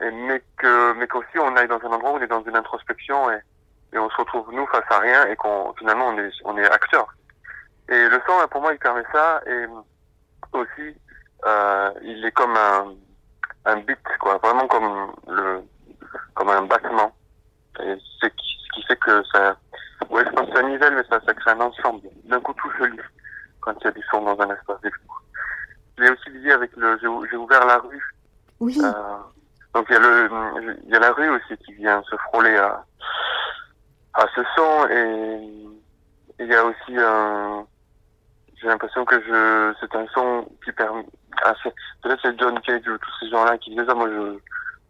et, 0.00 0.10
mais 0.10 0.42
que 0.58 0.92
mais 0.94 1.06
qu'aussi 1.06 1.38
on 1.38 1.56
aille 1.56 1.68
dans 1.68 1.80
un 1.80 1.92
endroit 1.92 2.12
où 2.12 2.16
on 2.16 2.20
est 2.20 2.26
dans 2.26 2.44
une 2.44 2.56
introspection 2.56 3.30
et, 3.30 3.40
et 3.92 3.98
on 3.98 4.10
se 4.10 4.16
retrouve 4.16 4.52
nous 4.52 4.66
face 4.66 4.84
à 4.90 4.98
rien 4.98 5.26
et 5.26 5.36
qu'on 5.36 5.72
finalement 5.78 6.08
on 6.08 6.18
est 6.18 6.30
on 6.44 6.56
est 6.58 6.70
acteur. 6.70 7.06
Et 7.88 8.08
le 8.08 8.20
son 8.26 8.46
pour 8.48 8.60
moi 8.60 8.72
il 8.72 8.78
permet 8.78 9.02
ça 9.12 9.40
et 9.46 9.66
aussi 10.52 10.94
euh, 11.46 11.90
il 12.02 12.24
est 12.24 12.32
comme 12.32 12.56
un, 12.56 12.94
un 13.64 13.76
bit, 13.78 13.98
quoi, 14.20 14.38
vraiment 14.38 14.66
comme 14.66 15.12
le, 15.28 15.62
comme 16.34 16.48
un 16.48 16.62
battement. 16.62 17.12
Et 17.80 17.96
c'est 18.20 18.32
ce 18.32 18.72
qui 18.74 18.82
fait 18.86 18.96
que 18.96 19.22
ça, 19.32 19.56
ouais, 20.10 20.24
je 20.24 20.30
pense 20.30 20.48
que 20.48 20.56
ça 20.56 20.62
nivelle, 20.62 20.94
mais 20.94 21.04
ça, 21.08 21.20
ça 21.24 21.34
crée 21.34 21.50
un 21.52 21.60
ensemble. 21.60 22.08
D'un 22.24 22.40
coup, 22.40 22.54
tout 22.54 22.70
se 22.78 22.84
lit 22.84 23.00
quand 23.60 23.74
il 23.80 23.84
y 23.84 23.88
a 23.88 23.92
du 23.92 24.02
son 24.10 24.22
dans 24.22 24.40
un 24.40 24.54
espace 24.54 24.80
d'expo. 24.82 25.12
Je 25.96 26.02
l'ai 26.04 26.10
aussi 26.10 26.30
lié 26.30 26.52
avec 26.52 26.74
le, 26.76 26.98
j'ai 27.00 27.36
ouvert 27.36 27.66
la 27.66 27.78
rue. 27.78 28.14
Oui. 28.60 28.78
Euh, 28.82 28.92
donc 29.74 29.86
il 29.88 29.92
y 29.94 29.96
a 29.96 30.00
le, 30.00 30.76
il 30.84 30.90
y 30.90 30.96
a 30.96 31.00
la 31.00 31.12
rue 31.12 31.28
aussi 31.30 31.56
qui 31.64 31.72
vient 31.74 32.02
se 32.08 32.16
frôler 32.16 32.56
à, 32.56 32.84
à 34.14 34.26
ce 34.34 34.40
son 34.56 34.88
et 34.88 35.68
il 36.40 36.46
y 36.46 36.54
a 36.54 36.64
aussi 36.64 36.96
un, 36.96 37.66
j'ai 38.60 38.66
l'impression 38.68 39.04
que 39.04 39.20
je, 39.20 39.74
c'est 39.80 39.94
un 39.94 40.06
son 40.08 40.48
qui 40.64 40.72
permet, 40.72 41.04
ah, 41.44 41.54
peut-être 42.02 42.20
c'est 42.22 42.38
John 42.38 42.58
Cage 42.60 42.86
ou 42.88 42.98
tous 42.98 43.14
ces 43.20 43.30
gens-là 43.30 43.56
qui 43.58 43.70
disent 43.70 43.86
ça, 43.86 43.94
moi 43.94 44.08
je, 44.08 44.38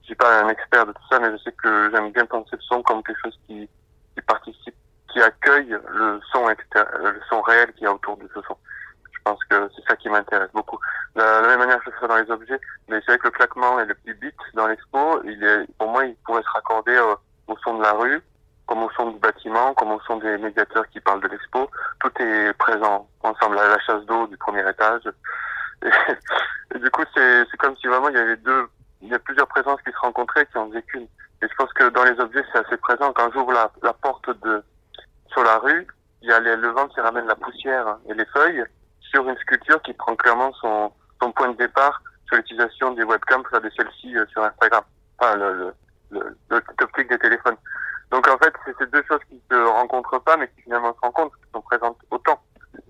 je 0.01 0.07
suis 0.07 0.15
pas 0.15 0.43
un 0.43 0.49
expert 0.49 0.87
de 0.87 0.93
tout 0.93 1.03
ça, 1.11 1.19
mais 1.19 1.31
je 1.33 1.43
sais 1.43 1.53
que 1.53 1.91
j'aime 1.93 2.13
bien 2.13 2.27
penser 2.27 2.57
le 2.57 2.63
son 2.63 2.83
comme 2.83 3.03
quelque 3.03 3.21
chose 3.23 3.39
qui, 3.47 3.69
qui 4.15 4.23
participe, 4.23 4.75
qui 5.09 5.21
accueille 5.21 5.77
le 5.95 6.21
son 6.33 6.47
le 6.49 7.21
son 7.29 7.41
réel 7.43 7.73
qui 7.75 7.85
est 7.85 7.89
autour 7.89 8.17
de 8.17 8.29
ce 8.35 8.41
son. 8.43 8.57
Je 9.13 9.19
pense 9.25 9.45
que 9.45 9.71
c'est 9.75 9.89
ça 9.89 9.97
qui 9.97 10.09
m'intéresse 10.09 10.51
beaucoup. 10.53 10.79
De 11.15 11.21
la 11.21 11.43
même 11.43 11.59
manière 11.59 11.83
que 11.83 11.91
je 11.91 11.97
fais 11.99 12.09
dans 12.09 12.17
les 12.17 12.31
objets, 12.31 12.61
mais 12.89 12.99
c'est 13.01 13.13
vrai 13.13 13.19
que 13.19 13.27
le 13.27 13.31
claquement 13.33 13.81
et 13.81 13.85
le 13.85 13.95
petit 13.95 14.15
beat 14.15 14.35
dans 14.55 14.67
l'expo, 14.67 15.23
il 15.25 15.43
est, 15.43 15.67
pour 15.79 15.89
moi, 15.89 16.05
il 16.05 16.15
pourrait 16.25 16.43
se 16.43 16.49
raccorder 16.51 16.95
euh, 16.95 17.15
au 17.47 17.57
son 17.59 17.79
de 17.79 17.83
la 17.83 17.93
rue, 17.93 18.23
comme 18.67 18.83
au 18.83 18.91
son 18.91 19.11
du 19.11 19.19
bâtiment, 19.19 19.75
comme 19.75 19.93
au 19.93 20.01
son 20.07 20.19
des 20.19 20.39
médiateurs 20.39 20.89
qui 20.89 21.01
parlent 21.01 21.23
de 21.23 21.29
l'expo. 21.29 21.71
Tout 22.01 22.13
est 22.21 22.53
présent 22.59 23.09
ensemble. 23.23 23.59
à 23.59 23.69
La 23.69 23.79
chasse 23.81 24.05
d'eau 24.07 24.27
du 24.27 24.37
premier 24.37 24.69
étage. 24.69 25.03
Et, 26.75 26.79
du 26.79 26.91
coup, 26.91 27.03
c'est 27.15 27.45
comme 27.59 27.77
si 27.77 27.87
vraiment 27.87 28.09
il 28.11 28.17
y 28.17 28.21
avait 28.21 28.37
deux, 28.37 28.69
il 29.01 29.09
y 29.09 29.15
a 29.15 29.19
plusieurs 29.19 29.49
présences 29.49 29.81
qui 29.83 29.93
se 29.93 29.99
rencontraient 29.99 30.47
qui 30.47 30.59
en 30.59 30.69
faisaient 30.69 30.83
qu'une. 30.83 31.09
Et 31.41 31.49
je 31.49 31.55
pense 31.57 31.73
que 31.73 31.89
dans 31.89 32.05
les 32.05 32.19
objets, 32.21 32.45
c'est 32.53 32.59
assez 32.59 32.77
présent. 32.77 33.13
Quand 33.13 33.31
j'ouvre 33.33 33.53
la 33.53 33.93
porte 33.95 34.29
de 34.43 34.63
sur 35.31 35.43
la 35.43 35.59
rue, 35.59 35.87
il 36.23 36.29
y 36.29 36.33
a 36.33 36.41
les, 36.41 36.57
le 36.57 36.69
vent 36.69 36.89
qui 36.89 37.01
ramène 37.01 37.27
la 37.27 37.37
poussière 37.37 37.99
et 38.09 38.15
les 38.15 38.27
feuilles 38.27 38.65
sur 39.01 39.29
une 39.29 39.37
sculpture 39.39 39.81
qui 39.83 39.93
prend 39.93 40.17
clairement 40.17 40.53
son, 40.55 40.93
son 41.23 41.33
point 41.33 41.49
de 41.49 41.57
départ 41.57 42.03
sur 42.27 42.37
l'utilisation 42.37 42.93
des 42.93 43.05
webcams 43.05 43.45
faire 43.51 43.61
des 43.61 43.71
selfies 43.71 44.17
euh, 44.17 44.27
sur 44.27 44.43
Instagram. 44.43 44.85
Enfin, 45.19 45.37
le, 45.37 45.73
le, 46.11 46.37
le, 46.51 47.05
des 47.09 47.19
téléphones. 47.19 47.57
Donc 48.11 48.29
en 48.29 48.39
fait, 48.39 48.53
c'est 48.65 48.77
ces 48.79 48.87
deux 48.87 49.03
choses 49.09 49.21
qui 49.29 49.41
se 49.51 49.57
rencontrent 49.57 50.19
pas, 50.21 50.37
mais 50.37 50.49
qui 50.49 50.63
finalement 50.63 50.95
se 50.95 51.01
rencontrent, 51.01 51.37
qui 51.37 51.51
sont 51.53 51.63
présentes 51.63 51.99
autant. 52.11 52.41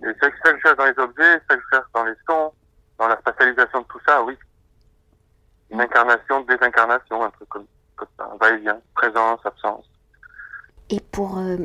Et 0.03 0.13
ça 0.21 0.31
que 0.31 0.37
je 0.57 0.61
cherche 0.63 0.77
dans 0.77 0.87
les 0.87 0.99
objets, 0.99 1.41
ça 1.49 1.57
que 1.57 1.63
je 1.63 1.77
cherche 1.77 1.91
dans 1.95 2.05
les 2.05 2.15
sons, 2.29 2.53
dans 2.99 3.09
la 3.09 3.19
spatialisation 3.19 3.81
de 3.81 3.87
tout 3.87 4.01
ça, 4.07 4.23
oui. 4.23 4.37
Une 5.71 5.81
incarnation, 5.81 6.41
désincarnation, 6.43 7.25
un 7.25 7.31
truc 7.31 7.49
comme, 7.49 7.67
comme 7.97 8.09
ça, 8.17 8.31
va-et-vient, 8.41 8.81
présence, 8.95 9.41
absence. 9.45 9.89
Et 10.91 11.01
pour 11.13 11.37
euh, 11.37 11.59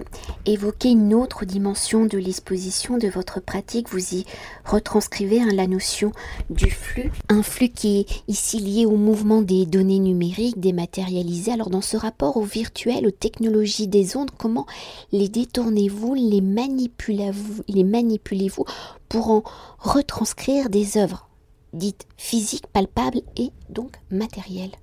évoquer 0.45 0.91
une 0.91 1.13
autre 1.13 1.45
dimension 1.45 2.05
de 2.05 2.17
l'exposition 2.17 2.97
de 2.97 3.07
votre 3.07 3.39
pratique, 3.39 3.87
vous 3.89 4.15
y 4.15 4.25
retranscrivez 4.65 5.41
hein, 5.41 5.47
la 5.53 5.65
notion 5.65 6.11
du 6.49 6.69
flux, 6.69 7.09
un 7.29 7.41
flux 7.41 7.69
qui 7.69 8.01
est 8.01 8.23
ici 8.27 8.59
lié 8.59 8.85
au 8.85 8.97
mouvement 8.97 9.41
des 9.41 9.65
données 9.65 9.99
numériques 9.99 10.59
dématérialisées. 10.59 11.53
Alors 11.53 11.69
dans 11.69 11.81
ce 11.81 11.95
rapport 11.95 12.35
au 12.35 12.43
virtuel, 12.43 13.07
aux 13.07 13.11
technologies 13.11 13.87
des 13.87 14.17
ondes, 14.17 14.31
comment 14.37 14.65
les 15.13 15.29
détournez-vous, 15.29 16.15
les 16.15 16.41
manipulez-vous, 16.41 18.65
pour 19.07 19.31
en 19.31 19.43
retranscrire 19.79 20.69
des 20.69 20.97
œuvres 20.97 21.29
dites 21.71 22.07
physiques, 22.17 22.67
palpables 22.67 23.21
et 23.37 23.51
donc 23.69 23.93
matérielles? 24.11 24.75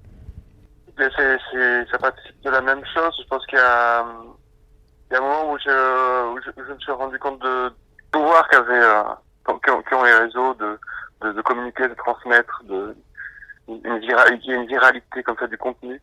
Ça 1.09 1.99
participe 1.99 2.41
de 2.43 2.51
la 2.51 2.61
même 2.61 2.85
chose. 2.87 3.15
Je 3.23 3.29
pense 3.29 3.45
qu'il 3.47 3.59
y 3.59 3.63
a, 3.63 4.05
il 5.11 5.15
y 5.15 5.17
a 5.17 5.19
un 5.19 5.23
moment 5.23 5.53
où 5.53 5.59
je, 5.59 6.33
où 6.33 6.41
je, 6.41 6.73
me 6.73 6.79
suis 6.79 6.93
rendu 6.93 7.19
compte 7.19 7.41
de 7.41 7.73
pouvoir 8.13 8.49
qu'avaient, 8.49 8.75
euh, 8.75 9.03
qu'ont, 9.45 10.03
les 10.05 10.15
réseaux 10.15 10.55
de, 10.55 10.79
de, 11.33 11.43
communiquer, 11.43 11.89
de 11.89 11.95
transmettre, 11.95 12.63
de, 12.65 12.95
une, 13.69 13.99
viralité, 13.99 14.53
une 14.53 14.67
viralité 14.67 15.23
comme 15.23 15.37
ça 15.39 15.47
du 15.47 15.59
contenu. 15.59 16.01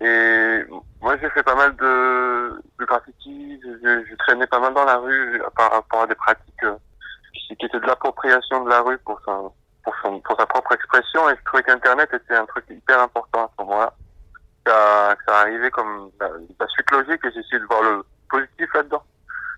Et 0.00 0.64
moi, 1.00 1.16
j'ai 1.20 1.30
fait 1.30 1.42
pas 1.42 1.54
mal 1.54 1.74
de, 1.76 2.62
de 2.80 2.84
graffiti, 2.84 3.60
je, 3.62 4.04
je, 4.08 4.14
traînais 4.16 4.46
pas 4.46 4.58
mal 4.58 4.74
dans 4.74 4.84
la 4.84 4.96
rue 4.96 5.42
par 5.56 5.70
rapport 5.70 6.02
à 6.02 6.06
des 6.06 6.16
pratiques 6.16 6.64
euh, 6.64 6.76
qui, 7.32 7.56
qui 7.56 7.66
étaient 7.66 7.80
de 7.80 7.86
l'appropriation 7.86 8.64
de 8.64 8.70
la 8.70 8.82
rue 8.82 8.98
pour 8.98 9.20
sa, 9.24 9.38
pour, 9.84 9.94
son, 10.02 10.20
pour 10.20 10.36
sa 10.38 10.46
propre 10.46 10.72
expression. 10.72 11.30
Et 11.30 11.36
je 11.36 11.44
trouvais 11.44 11.62
qu'Internet 11.62 12.12
était 12.12 12.34
un 12.34 12.46
truc 12.46 12.64
hyper 12.68 13.00
important 13.00 13.44
à 13.44 13.50
ce 13.56 13.64
moment-là 13.64 13.94
ça, 15.14 15.32
ça 15.32 15.40
arrivait 15.40 15.70
comme 15.70 16.10
la, 16.20 16.28
la 16.60 16.66
suite 16.68 16.90
logique 16.90 17.24
et 17.24 17.32
j'essaie 17.32 17.58
de 17.58 17.66
voir 17.66 17.82
le 17.82 18.04
positif 18.30 18.72
là-dedans. 18.74 19.02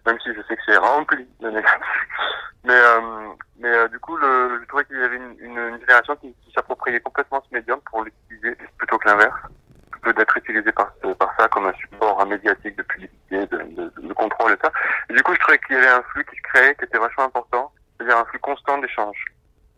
Même 0.07 0.19
si 0.21 0.33
je 0.35 0.41
sais 0.43 0.57
que 0.57 0.63
c'est 0.67 0.77
rempli 0.77 1.27
de 1.41 1.51
négatif. 1.51 1.81
Mais, 2.65 2.75
euh, 2.75 3.29
mais 3.61 3.69
euh, 3.69 3.89
du 3.89 3.99
coup, 4.01 4.19
je 4.19 4.65
trouvais 4.67 4.85
qu'il 4.87 4.99
y 4.99 5.03
avait 5.03 5.17
une, 5.17 5.79
génération 5.81 6.17
qui, 6.17 6.35
s'appropriait 6.53 6.99
complètement 7.01 7.41
ce 7.49 7.55
médium 7.55 7.79
pour 7.89 8.03
l'utiliser 8.03 8.57
plutôt 8.77 8.99
que 8.99 9.09
l'inverse. 9.09 9.39
Plutôt 9.93 10.13
d'être 10.13 10.37
utilisé 10.37 10.73
par, 10.73 10.93
par 11.19 11.33
ça 11.39 11.47
comme 11.49 11.67
un 11.67 11.73
support 11.75 12.27
médiatique 12.27 12.77
de 12.77 12.83
publicité, 12.83 13.47
de, 13.47 13.57
de, 13.57 13.93
de, 13.97 14.13
contrôle 14.15 14.53
et 14.53 14.57
ça. 14.61 14.73
Du 15.11 15.23
coup, 15.23 15.35
je 15.35 15.41
trouvais 15.41 15.59
qu'il 15.59 15.77
y 15.77 15.79
avait 15.79 15.89
un 15.89 16.03
flux 16.03 16.25
qui 16.25 16.37
se 16.37 16.43
créait, 16.43 16.75
qui 16.75 16.85
était 16.87 16.99
vachement 16.99 17.25
important. 17.25 17.73
C'est-à-dire 17.97 18.19
un 18.19 18.25
flux 18.25 18.41
constant 18.41 18.79
d'échange. 18.79 19.25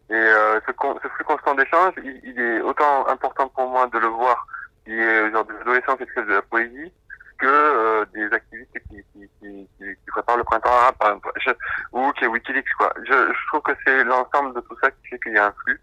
Et 0.08 0.14
euh, 0.14 0.58
ce, 0.66 0.72
ce 1.02 1.08
flux 1.08 1.24
constant 1.24 1.54
d'échange, 1.56 1.92
il, 2.02 2.20
il 2.24 2.40
est 2.40 2.60
autant 2.62 3.06
important 3.08 3.48
pour 3.48 3.68
moi 3.68 3.86
de 3.88 3.98
le 3.98 4.06
voir 4.06 4.46
qui 4.88 4.98
est 4.98 5.30
genre 5.30 5.44
des 5.44 5.54
adolescents 5.60 5.96
qui 5.98 6.04
écrivent 6.04 6.26
de 6.26 6.32
la 6.32 6.42
poésie 6.42 6.92
que 7.38 7.46
euh, 7.46 8.06
des 8.14 8.24
activistes 8.32 8.78
qui, 8.88 9.04
préparent 10.06 10.38
le 10.38 10.44
printemps 10.44 10.70
je, 11.36 11.50
ou 11.92 12.10
qui 12.12 12.24
est 12.24 12.26
Wikileaks, 12.26 12.74
quoi. 12.78 12.92
Je, 13.04 13.46
trouve 13.48 13.60
que 13.62 13.72
c'est 13.84 14.02
l'ensemble 14.04 14.54
de 14.54 14.60
tout 14.60 14.76
ça 14.82 14.90
qui 14.90 15.08
fait 15.08 15.18
qu'il 15.18 15.34
y 15.34 15.38
a 15.38 15.46
un 15.46 15.54
flux, 15.62 15.78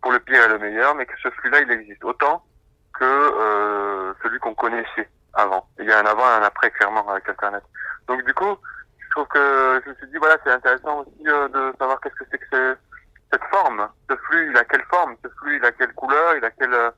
pour 0.00 0.12
le 0.12 0.20
pire 0.20 0.44
et 0.44 0.48
le 0.48 0.58
meilleur, 0.58 0.94
mais 0.94 1.04
que 1.04 1.12
ce 1.20 1.28
flux-là, 1.30 1.62
il 1.62 1.70
existe 1.72 2.04
autant 2.04 2.44
que 2.98 3.04
euh, 3.04 4.14
celui 4.22 4.38
qu'on 4.38 4.54
connaissait 4.54 5.08
avant. 5.34 5.66
Il 5.80 5.86
y 5.86 5.92
a 5.92 5.98
un 5.98 6.06
avant 6.06 6.22
et 6.22 6.34
un 6.40 6.42
après, 6.42 6.70
clairement, 6.70 7.06
avec 7.10 7.28
Internet. 7.28 7.64
Donc, 8.06 8.22
du 8.22 8.32
coup, 8.34 8.56
je 9.00 9.10
trouve 9.10 9.26
que 9.26 9.82
je 9.84 9.90
me 9.90 9.94
suis 9.96 10.06
dit, 10.06 10.16
voilà, 10.18 10.38
c'est 10.44 10.52
intéressant 10.52 11.00
aussi 11.00 11.28
euh, 11.28 11.48
de 11.48 11.74
savoir 11.76 12.00
qu'est-ce 12.00 12.14
que 12.14 12.24
c'est 12.30 12.38
que 12.38 12.78
cette 13.32 13.44
forme. 13.50 13.88
Ce 14.08 14.16
flux, 14.16 14.50
il 14.50 14.56
a 14.56 14.64
quelle 14.64 14.84
forme? 14.84 15.16
Ce 15.24 15.28
flux, 15.40 15.56
il 15.56 15.64
a 15.64 15.72
quelle 15.72 15.92
couleur? 15.92 16.36
Il 16.36 16.44
a 16.44 16.50
quelle 16.52 16.92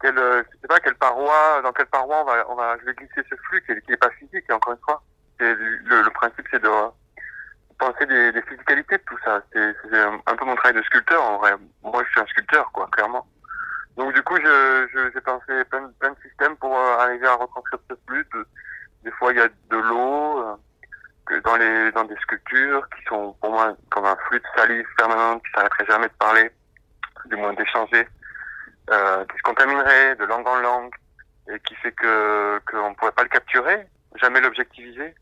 quelle, 0.00 0.18
euh, 0.18 0.42
je 0.52 0.60
sais 0.60 0.68
pas 0.68 0.80
quelle 0.80 0.94
paroi, 0.96 1.60
dans 1.62 1.72
quelle 1.72 1.86
paroi 1.86 2.20
on 2.20 2.24
va, 2.24 2.44
on 2.50 2.54
va, 2.54 2.76
je 2.80 2.86
vais 2.86 2.94
glisser 2.94 3.22
ce 3.28 3.34
flux 3.36 3.62
qui 3.62 3.92
est, 3.92 3.96
pas 3.96 4.10
physique. 4.10 4.44
Et 4.48 4.52
encore 4.52 4.72
une 4.72 4.84
fois, 4.84 5.02
le, 5.38 5.54
le, 5.54 6.10
principe, 6.10 6.46
c'est 6.50 6.62
de 6.62 6.68
penser 7.78 8.06
des, 8.06 8.32
des 8.32 8.42
physicalités 8.42 8.98
de 8.98 9.02
tout 9.06 9.18
ça. 9.24 9.42
C'est 9.52 9.74
un 10.26 10.36
peu 10.36 10.44
mon 10.44 10.56
travail 10.56 10.76
de 10.76 10.82
sculpteur. 10.82 11.22
En 11.22 11.38
vrai, 11.38 11.54
moi, 11.82 12.02
je 12.04 12.10
suis 12.10 12.20
un 12.20 12.26
sculpteur, 12.26 12.70
quoi, 12.72 12.88
clairement. 12.92 13.26
Donc 13.96 14.12
du 14.12 14.22
coup, 14.22 14.36
je, 14.36 14.88
je, 14.92 15.10
j'ai 15.12 15.20
pensé 15.20 15.64
plein, 15.70 15.88
plein 16.00 16.10
de 16.10 16.20
systèmes 16.20 16.56
pour 16.56 16.76
euh, 16.76 16.98
arriver 16.98 17.26
à 17.26 17.34
retranscrire 17.34 17.78
ce 17.88 17.94
flux. 18.06 18.26
des 19.04 19.10
fois, 19.12 19.32
il 19.32 19.38
y 19.38 19.40
a 19.40 19.48
de 19.48 19.76
l'eau 19.76 20.40
euh, 20.40 20.56
que 21.26 21.38
dans 21.40 21.56
les 21.56 21.92
dans 21.92 22.04
des 22.04 22.16
sculptures 22.16 22.88
qui 22.90 23.04
sont 23.04 23.34
pour 23.40 23.50
moi 23.50 23.76
comme 23.90 24.04
un 24.04 24.16
flux 24.28 24.40
de 24.40 24.46
salive 24.56 24.86
permanente 24.96 25.42
qui 25.44 25.52
s'arrêterait 25.52 25.86
jamais 25.86 26.08
de 26.08 26.14
parler, 26.18 26.50
du 27.26 27.36
moins 27.36 27.52
d'échanger 27.54 28.08
euh, 28.90 29.24
qui 29.24 29.36
se 29.36 29.42
contaminerait 29.42 30.16
de 30.16 30.24
langue 30.24 30.46
en 30.46 30.56
langue 30.56 30.94
et 31.50 31.58
qui 31.60 31.74
fait 31.76 31.92
que 31.92 32.60
qu'on 32.70 32.90
ne 32.90 32.94
pourrait 32.94 33.12
pas 33.12 33.22
le 33.22 33.28
capturer, 33.28 33.86
jamais 34.16 34.40
l'objectiviser. 34.40 35.14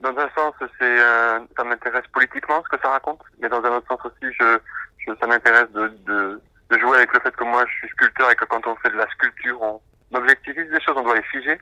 Dans 0.00 0.16
un 0.18 0.28
sens, 0.36 0.54
c'est 0.60 1.00
euh, 1.00 1.40
ça 1.56 1.64
m'intéresse 1.64 2.06
politiquement 2.12 2.62
ce 2.64 2.76
que 2.76 2.82
ça 2.82 2.90
raconte, 2.90 3.20
mais 3.38 3.48
dans 3.48 3.62
un 3.64 3.76
autre 3.76 3.86
sens 3.88 4.00
aussi, 4.04 4.34
je, 4.38 4.58
je 4.98 5.14
ça 5.20 5.26
m'intéresse 5.26 5.70
de, 5.70 5.88
de, 6.06 6.40
de, 6.70 6.78
jouer 6.78 6.98
avec 6.98 7.12
le 7.12 7.20
fait 7.20 7.34
que 7.34 7.44
moi 7.44 7.64
je 7.66 7.72
suis 7.74 7.88
sculpteur 7.90 8.30
et 8.30 8.36
que 8.36 8.44
quand 8.44 8.66
on 8.66 8.76
fait 8.76 8.90
de 8.90 8.96
la 8.96 9.08
sculpture, 9.10 9.62
on 9.62 9.80
objectivise 10.12 10.68
des 10.68 10.80
choses, 10.80 10.96
on 10.96 11.02
doit 11.02 11.16
les 11.16 11.22
figer, 11.22 11.58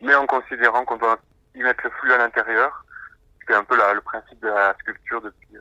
mais 0.00 0.14
en 0.14 0.26
considérant 0.26 0.84
qu'on 0.84 0.96
doit 0.96 1.18
y 1.54 1.62
mettre 1.62 1.84
le 1.84 1.90
flux 1.90 2.12
à 2.12 2.18
l'intérieur. 2.18 2.84
C'est 3.46 3.54
un 3.54 3.64
peu 3.64 3.76
la, 3.76 3.92
le 3.92 4.00
principe 4.00 4.40
de 4.40 4.48
la 4.48 4.74
sculpture 4.80 5.20
depuis 5.20 5.56
euh, 5.56 5.60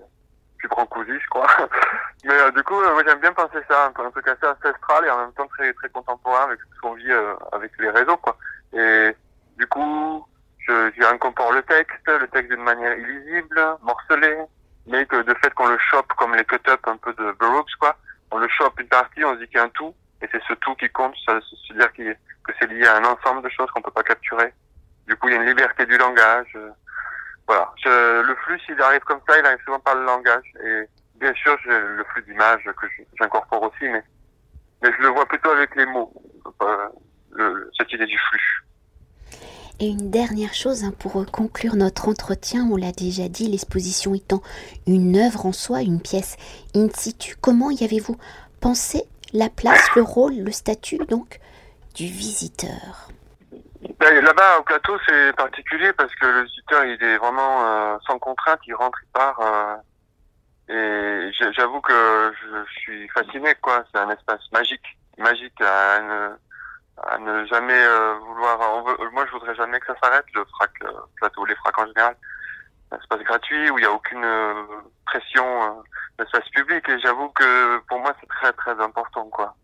plus 0.63 0.70
Brancusi, 0.70 1.20
je 1.20 1.29
crois. 1.29 1.48
Mais 2.24 2.34
euh, 2.34 2.51
du 2.51 2.63
coup, 2.63 2.79
euh, 2.79 2.93
moi 2.93 3.03
j'aime 3.05 3.20
bien 3.20 3.34
penser 3.34 3.60
ça, 3.70 3.91
un 3.96 4.12
truc 4.12 4.27
assez 4.27 4.46
ancestral 4.46 5.05
et 5.05 5.10
en 5.10 5.17
même 5.17 5.34
temps 5.34 5.48
très 5.48 5.74
très 5.74 5.89
contemporain 5.89 6.46
avec 6.46 6.60
ce 6.74 6.79
qu'on 6.79 6.93
vit 6.93 7.12
euh, 7.12 7.36
avec 7.51 7.72
les 7.79 7.89
réseaux, 7.89 8.17
quoi. 8.17 8.38
Et 8.74 9.15
du 9.58 9.67
coup, 9.67 10.25
je, 10.60 10.91
je 10.98 11.03
incorpore 11.03 11.51
le 11.51 11.62
texte, 11.63 12.08
le 12.08 12.27
texte 12.27 12.50
d'une 12.50 12.63
manière 12.63 12.98
illisible, 12.98 13.62
morcelée, 13.82 14.38
mais 14.88 15.05
que 15.05 15.22
de 15.22 15.34
fait 15.36 15.53
qu'on 15.53 15.67
le 15.67 15.77
chope 15.77 16.12
comme 16.13 16.36
les 16.36 16.46
cut-up 16.46 16.79
un 16.88 16.98
peu 16.98 17.13
de 17.13 17.32
Burroughs, 17.39 17.75
quoi. 17.79 17.96
On 18.32 18.38
le 18.38 18.48
chope 18.48 18.79
une 18.79 18.88
partie, 18.88 19.24
on 19.24 19.34
se 19.34 19.39
dit 19.39 19.48
qu'il 19.48 19.58
y 19.58 19.60
a 19.60 19.63
un 19.63 19.70
tout, 19.70 19.93
et 20.22 20.29
c'est 20.32 20.41
ce 20.48 20.53
tout 20.53 20.75
qui 20.75 20.89
compte, 20.89 21.15
ça 21.25 21.34
veut 21.34 21.77
dire 21.77 21.91
que 21.93 22.53
c'est 22.60 22.67
lié 22.67 22.88
à 22.88 22.98
un 22.98 23.03
ensemble 23.03 23.41
de 23.41 23.50
choses 23.50 23.70
qu'on 23.72 23.82
peut 23.82 23.91
pas 23.91 24.03
capturer. 24.03 24.53
Du 25.08 25.15
coup, 25.17 25.27
il 25.27 25.36
y 25.36 25.38
a 25.38 25.41
une 25.41 25.48
liberté 25.48 25.86
du 25.86 25.98
langage. 25.98 26.58
Voilà. 27.48 27.74
Je, 27.84 28.22
le 28.22 28.33
flux, 28.58 28.66
s'il 28.66 28.82
arrive 28.82 29.02
comme 29.02 29.20
ça, 29.28 29.38
il 29.40 29.46
arrive 29.46 29.60
souvent 29.66 29.80
par 29.80 29.96
le 29.96 30.06
langage. 30.06 30.54
Et 30.64 30.84
bien 31.16 31.34
sûr, 31.34 31.58
j'ai 31.64 31.70
le 31.70 32.04
flux 32.12 32.24
d'images 32.24 32.64
que 32.64 32.88
j'incorpore 33.20 33.64
aussi, 33.64 33.86
mais, 33.86 34.04
je 34.84 35.02
le 35.02 35.10
vois 35.10 35.26
plutôt 35.26 35.50
avec 35.50 35.76
les 35.76 35.86
mots, 35.86 36.14
cette 37.78 37.92
idée 37.94 38.06
du 38.06 38.18
flux. 38.18 38.66
Et 39.80 39.88
une 39.88 40.12
dernière 40.12 40.54
chose, 40.54 40.84
hein, 40.84 40.94
pour 40.98 41.26
conclure 41.32 41.76
notre 41.76 42.08
entretien, 42.08 42.68
on 42.72 42.76
l'a 42.76 42.92
déjà 42.92 43.28
dit, 43.28 43.48
l'exposition 43.48 44.14
étant 44.14 44.42
une 44.86 45.18
œuvre 45.18 45.46
en 45.46 45.52
soi, 45.52 45.82
une 45.82 46.02
pièce 46.02 46.38
in 46.76 46.90
situ, 46.94 47.36
comment 47.42 47.72
y 47.72 47.84
avez-vous 47.84 48.18
pensé 48.62 49.04
la 49.34 49.50
place, 49.50 49.90
le 49.96 50.04
rôle, 50.04 50.36
le 50.36 50.52
statut 50.52 51.00
donc 51.10 51.40
du 51.96 52.06
visiteur? 52.06 53.10
Ben, 54.00 54.24
Là-bas 54.24 54.60
au 54.60 54.64
plateau 54.64 54.98
c'est 55.08 55.36
particulier 55.36 55.94
parce 55.94 56.14
que 56.16 56.26
le 56.26 56.44
visiteur 56.44 56.86
il 56.86 57.04
est 57.04 57.18
vraiment 57.18 57.66
euh, 57.66 57.98
sans 58.08 58.20
contrainte, 58.20 58.60
il 58.66 58.76
rentre, 58.76 59.00
il 59.04 59.12
part. 59.12 59.40
Euh, 59.40 59.76
et 60.70 61.32
j'avoue 61.54 61.82
que 61.82 62.34
je, 62.42 62.72
suis 62.80 63.08
fasciné 63.10 63.54
quoi, 63.62 63.84
c'est 63.92 64.00
un 64.00 64.10
espace 64.10 64.42
magique, 64.52 64.98
magique 65.18 65.60
à 65.62 66.00
ne, 66.00 66.30
à 67.04 67.18
ne 67.18 67.46
jamais 67.46 67.74
euh, 67.78 68.16
vouloir. 68.26 68.60
moi 69.12 69.26
je 69.26 69.32
voudrais 69.32 69.56
jamais 69.56 69.80
que 69.80 69.88
ça 69.88 69.96
s'arrête, 70.02 70.26
le 70.34 70.46
frac 70.46 70.72
plateau, 71.18 71.46
les 71.46 71.56
fracs 71.56 71.80
en 71.80 71.88
général. 71.88 72.16
Un 72.92 72.98
espace 72.98 73.22
gratuit 73.22 73.70
où 73.72 73.78
il 73.78 73.82
n'y 73.82 73.88
a 73.88 73.92
aucune 73.92 74.26
pression 75.06 75.84
l'espace 76.20 76.48
public 76.50 76.88
et 76.88 77.00
j'avoue 77.00 77.30
que 77.30 77.80
pour 77.90 78.00
moi 78.00 78.16
c'est 78.22 78.30
très 78.30 78.54
très 78.54 78.80
important 78.82 79.26
quoi. 79.30 79.56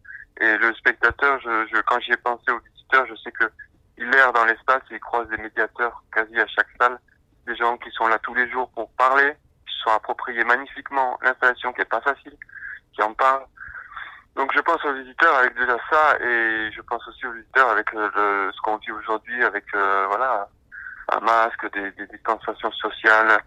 Et 0.42 0.58
le 0.58 0.74
spectateur, 0.76 1.40
je, 1.42 1.68
je 1.68 1.82
quand 1.82 2.00
j'y 2.00 2.12
ai 2.12 2.18
pensé 2.18 2.52
au 2.52 2.60
visiteur, 2.60 3.06
je 3.08 3.16
sais 3.16 3.32
que 3.32 3.46
il 4.00 4.16
erre 4.16 4.34
dans 4.34 4.46
l'espace 4.46 4.82
il 4.90 5.00
croise 5.00 5.28
des 5.28 5.38
médiateurs 5.38 6.02
quasi 6.12 6.40
à 6.40 6.48
chaque 6.48 6.70
salle, 6.80 6.98
des 7.46 7.56
gens 7.56 7.78
qui 7.78 7.92
sont 7.92 8.08
là 8.08 8.18
tous 8.20 8.34
les 8.34 8.50
jours 8.50 8.70
pour 8.72 8.90
parler, 8.92 9.34
qui 9.68 9.76
sont 9.84 9.92
appropriés 9.92 10.44
magnifiquement 10.46 11.20
l'installation 11.22 11.74
qui 11.74 11.82
est 11.82 11.86
pas 11.86 12.02
facile, 12.02 12.36
qui 12.94 13.02
en 13.02 13.14
parlent. 13.14 13.46
Donc 14.36 14.52
je 14.56 14.62
pense 14.62 14.84
aux 14.86 14.94
visiteurs 14.94 15.36
avec 15.36 15.54
déjà 15.56 15.78
ça 15.92 16.18
et 16.22 16.72
je 16.72 16.82
pense 16.82 17.06
aussi 17.08 17.26
aux 17.26 17.34
visiteurs 17.34 17.70
avec 17.70 17.92
le, 17.92 18.52
ce 18.56 18.62
qu'on 18.62 18.78
vit 18.78 18.92
aujourd'hui 18.92 19.44
avec 19.44 19.66
euh, 19.76 20.06
voilà 20.08 20.48
un 21.12 21.20
masque, 21.22 21.72
des, 21.74 21.92
des 21.92 22.08
distanciations 22.08 22.72
sociales, 22.74 23.40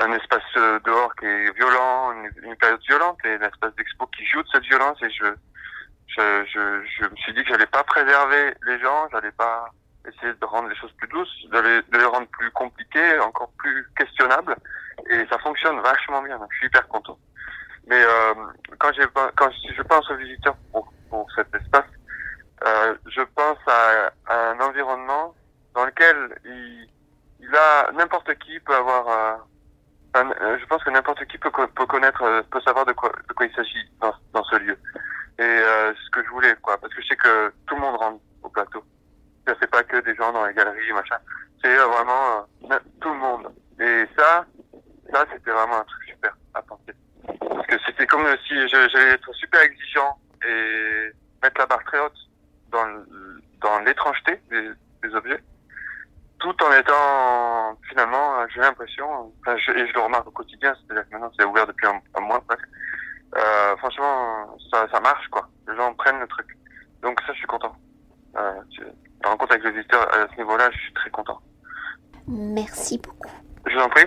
un 0.00 0.12
espace 0.12 0.42
euh, 0.56 0.80
dehors 0.80 1.14
qui 1.16 1.26
est 1.26 1.54
violent, 1.54 2.12
une, 2.42 2.56
période 2.56 2.80
violente 2.88 3.18
et 3.24 3.34
un 3.34 3.42
espace 3.42 3.74
d'expo 3.76 4.06
qui 4.06 4.24
joue 4.24 4.42
de 4.42 4.48
cette 4.48 4.64
violence 4.64 5.00
et 5.02 5.10
je, 5.10 5.26
je, 6.08 6.44
je, 6.46 6.84
je 6.98 7.04
me 7.06 7.16
suis 7.16 7.34
dit 7.34 7.44
que 7.44 7.50
j'allais 7.50 7.66
pas 7.66 7.84
préserver 7.84 8.54
les 8.66 8.80
gens, 8.80 9.06
j'allais 9.12 9.32
pas 9.32 9.70
essayer 10.06 10.32
de 10.32 10.44
rendre 10.44 10.68
les 10.68 10.76
choses 10.76 10.92
plus 10.92 11.08
douces, 11.08 11.46
de 11.50 11.82
les, 11.98 12.04
rendre 12.04 12.26
plus 12.28 12.50
compliquées, 12.52 13.18
encore 13.20 13.50
plus 13.58 13.86
questionnables 13.96 14.56
et 15.08 15.26
ça 15.30 15.38
fonctionne 15.38 15.78
vachement 15.80 16.22
bien, 16.22 16.38
je 16.50 16.56
suis 16.58 16.66
hyper 16.66 16.86
content. 16.88 17.18
Mais 17.86 18.00
euh, 18.02 18.34
quand, 18.78 18.92
j'ai, 18.92 19.04
quand 19.36 19.50
je 19.76 19.82
pense 19.82 20.10
aux 20.10 20.16
visiteurs 20.16 20.56
pour, 20.72 20.92
pour 21.08 21.26
cet 21.32 21.54
espace, 21.54 21.86
euh, 22.66 22.94
je 23.06 23.22
pense 23.34 23.58
à, 23.66 24.12
à, 24.26 24.50
un 24.50 24.60
environnement 24.60 25.34
dans 25.74 25.86
lequel 25.86 26.38
il, 26.44 26.88
il 27.40 27.56
a 27.56 27.90
n'importe 27.92 28.34
qui 28.38 28.60
peut 28.60 28.74
avoir 28.74 29.08
euh, 29.08 29.36
euh, 30.16 30.58
je 30.58 30.66
pense 30.66 30.82
que 30.82 30.90
n'importe 30.90 31.24
qui 31.26 31.38
peut, 31.38 31.50
peut 31.50 31.86
connaître, 31.86 32.22
euh, 32.22 32.42
peut 32.50 32.60
savoir 32.62 32.84
de 32.84 32.92
quoi, 32.92 33.12
de 33.28 33.32
quoi 33.32 33.46
il 33.46 33.54
s'agit 33.54 33.88
dans, 34.00 34.12
dans 34.32 34.42
ce 34.44 34.56
lieu. 34.56 34.76
Et 35.38 35.42
euh, 35.42 35.94
ce 35.94 36.10
que 36.10 36.24
je 36.24 36.30
voulais, 36.30 36.54
quoi, 36.60 36.76
parce 36.78 36.92
que 36.92 37.00
je 37.00 37.06
sais 37.06 37.16
que 37.16 37.52
tout 37.66 37.76
le 37.76 37.80
monde 37.80 37.96
rentre 37.96 38.20
au 38.42 38.48
plateau. 38.48 38.82
Ce 39.46 39.54
c'est 39.60 39.70
pas 39.70 39.82
que 39.84 40.00
des 40.00 40.14
gens 40.16 40.32
dans 40.32 40.44
les 40.46 40.54
galeries, 40.54 40.92
machin. 40.92 41.16
C'est 41.62 41.76
vraiment 41.76 42.46
tout 43.00 43.08
le 43.08 43.18
monde. 43.18 43.52
Et 43.78 44.04
ça, 44.18 44.44
ça, 45.12 45.24
c'était 45.32 45.49
vraiment 45.60 45.80
un 45.80 45.84
truc 45.84 46.08
super 46.08 46.36
à 46.54 46.62
penser. 46.62 46.94
Parce 47.38 47.66
que 47.66 47.76
c'était 47.86 48.06
comme 48.06 48.26
si 48.46 48.68
j'allais 48.68 49.14
être 49.14 49.32
super 49.34 49.60
exigeant 49.60 50.18
et 50.46 51.10
mettre 51.42 51.58
la 51.60 51.66
barre 51.66 51.84
très 51.84 51.98
haute 52.00 52.18
dans, 52.70 52.86
dans 53.60 53.80
l'étrangeté 53.80 54.40
des, 54.50 54.70
des 55.02 55.14
objets 55.14 55.42
tout 56.40 56.56
en 56.64 56.72
étant 56.72 57.78
finalement, 57.88 58.46
j'ai 58.52 58.60
l'impression, 58.60 59.32
et 59.46 59.58
je 59.58 59.92
le 59.94 60.00
remarque 60.00 60.26
au 60.26 60.32
quotidien, 60.32 60.74
c'est-à-dire 60.74 61.06
que 61.08 61.12
maintenant 61.12 61.30
c'est 61.38 61.44
ouvert 61.44 61.66
depuis 61.66 61.86
un, 61.86 62.20
mois 62.20 62.40
presque. 62.46 62.66
Euh, 63.36 63.76
franchement, 63.76 64.56
ça, 64.72 64.88
ça 64.90 65.00
marche 65.00 65.28
quoi. 65.28 65.48
Les 65.68 65.76
gens 65.76 65.94
prennent 65.94 66.18
le 66.18 66.26
truc. 66.26 66.46
Donc 67.02 67.20
ça, 67.20 67.32
je 67.32 67.38
suis 67.38 67.46
content. 67.46 67.76
Euh, 68.36 68.60
la 69.22 69.30
rencontre 69.30 69.52
avec 69.52 69.64
les 69.64 69.72
visiteurs 69.72 70.12
à 70.12 70.26
ce 70.32 70.36
niveau-là, 70.38 70.70
je 70.72 70.78
suis 70.78 70.92
très 70.94 71.10
content. 71.10 71.40
Merci 72.26 72.98
beaucoup. 72.98 73.30
Je 73.66 73.74
vous 73.74 73.82
en 73.82 73.88
prie. 73.88 74.06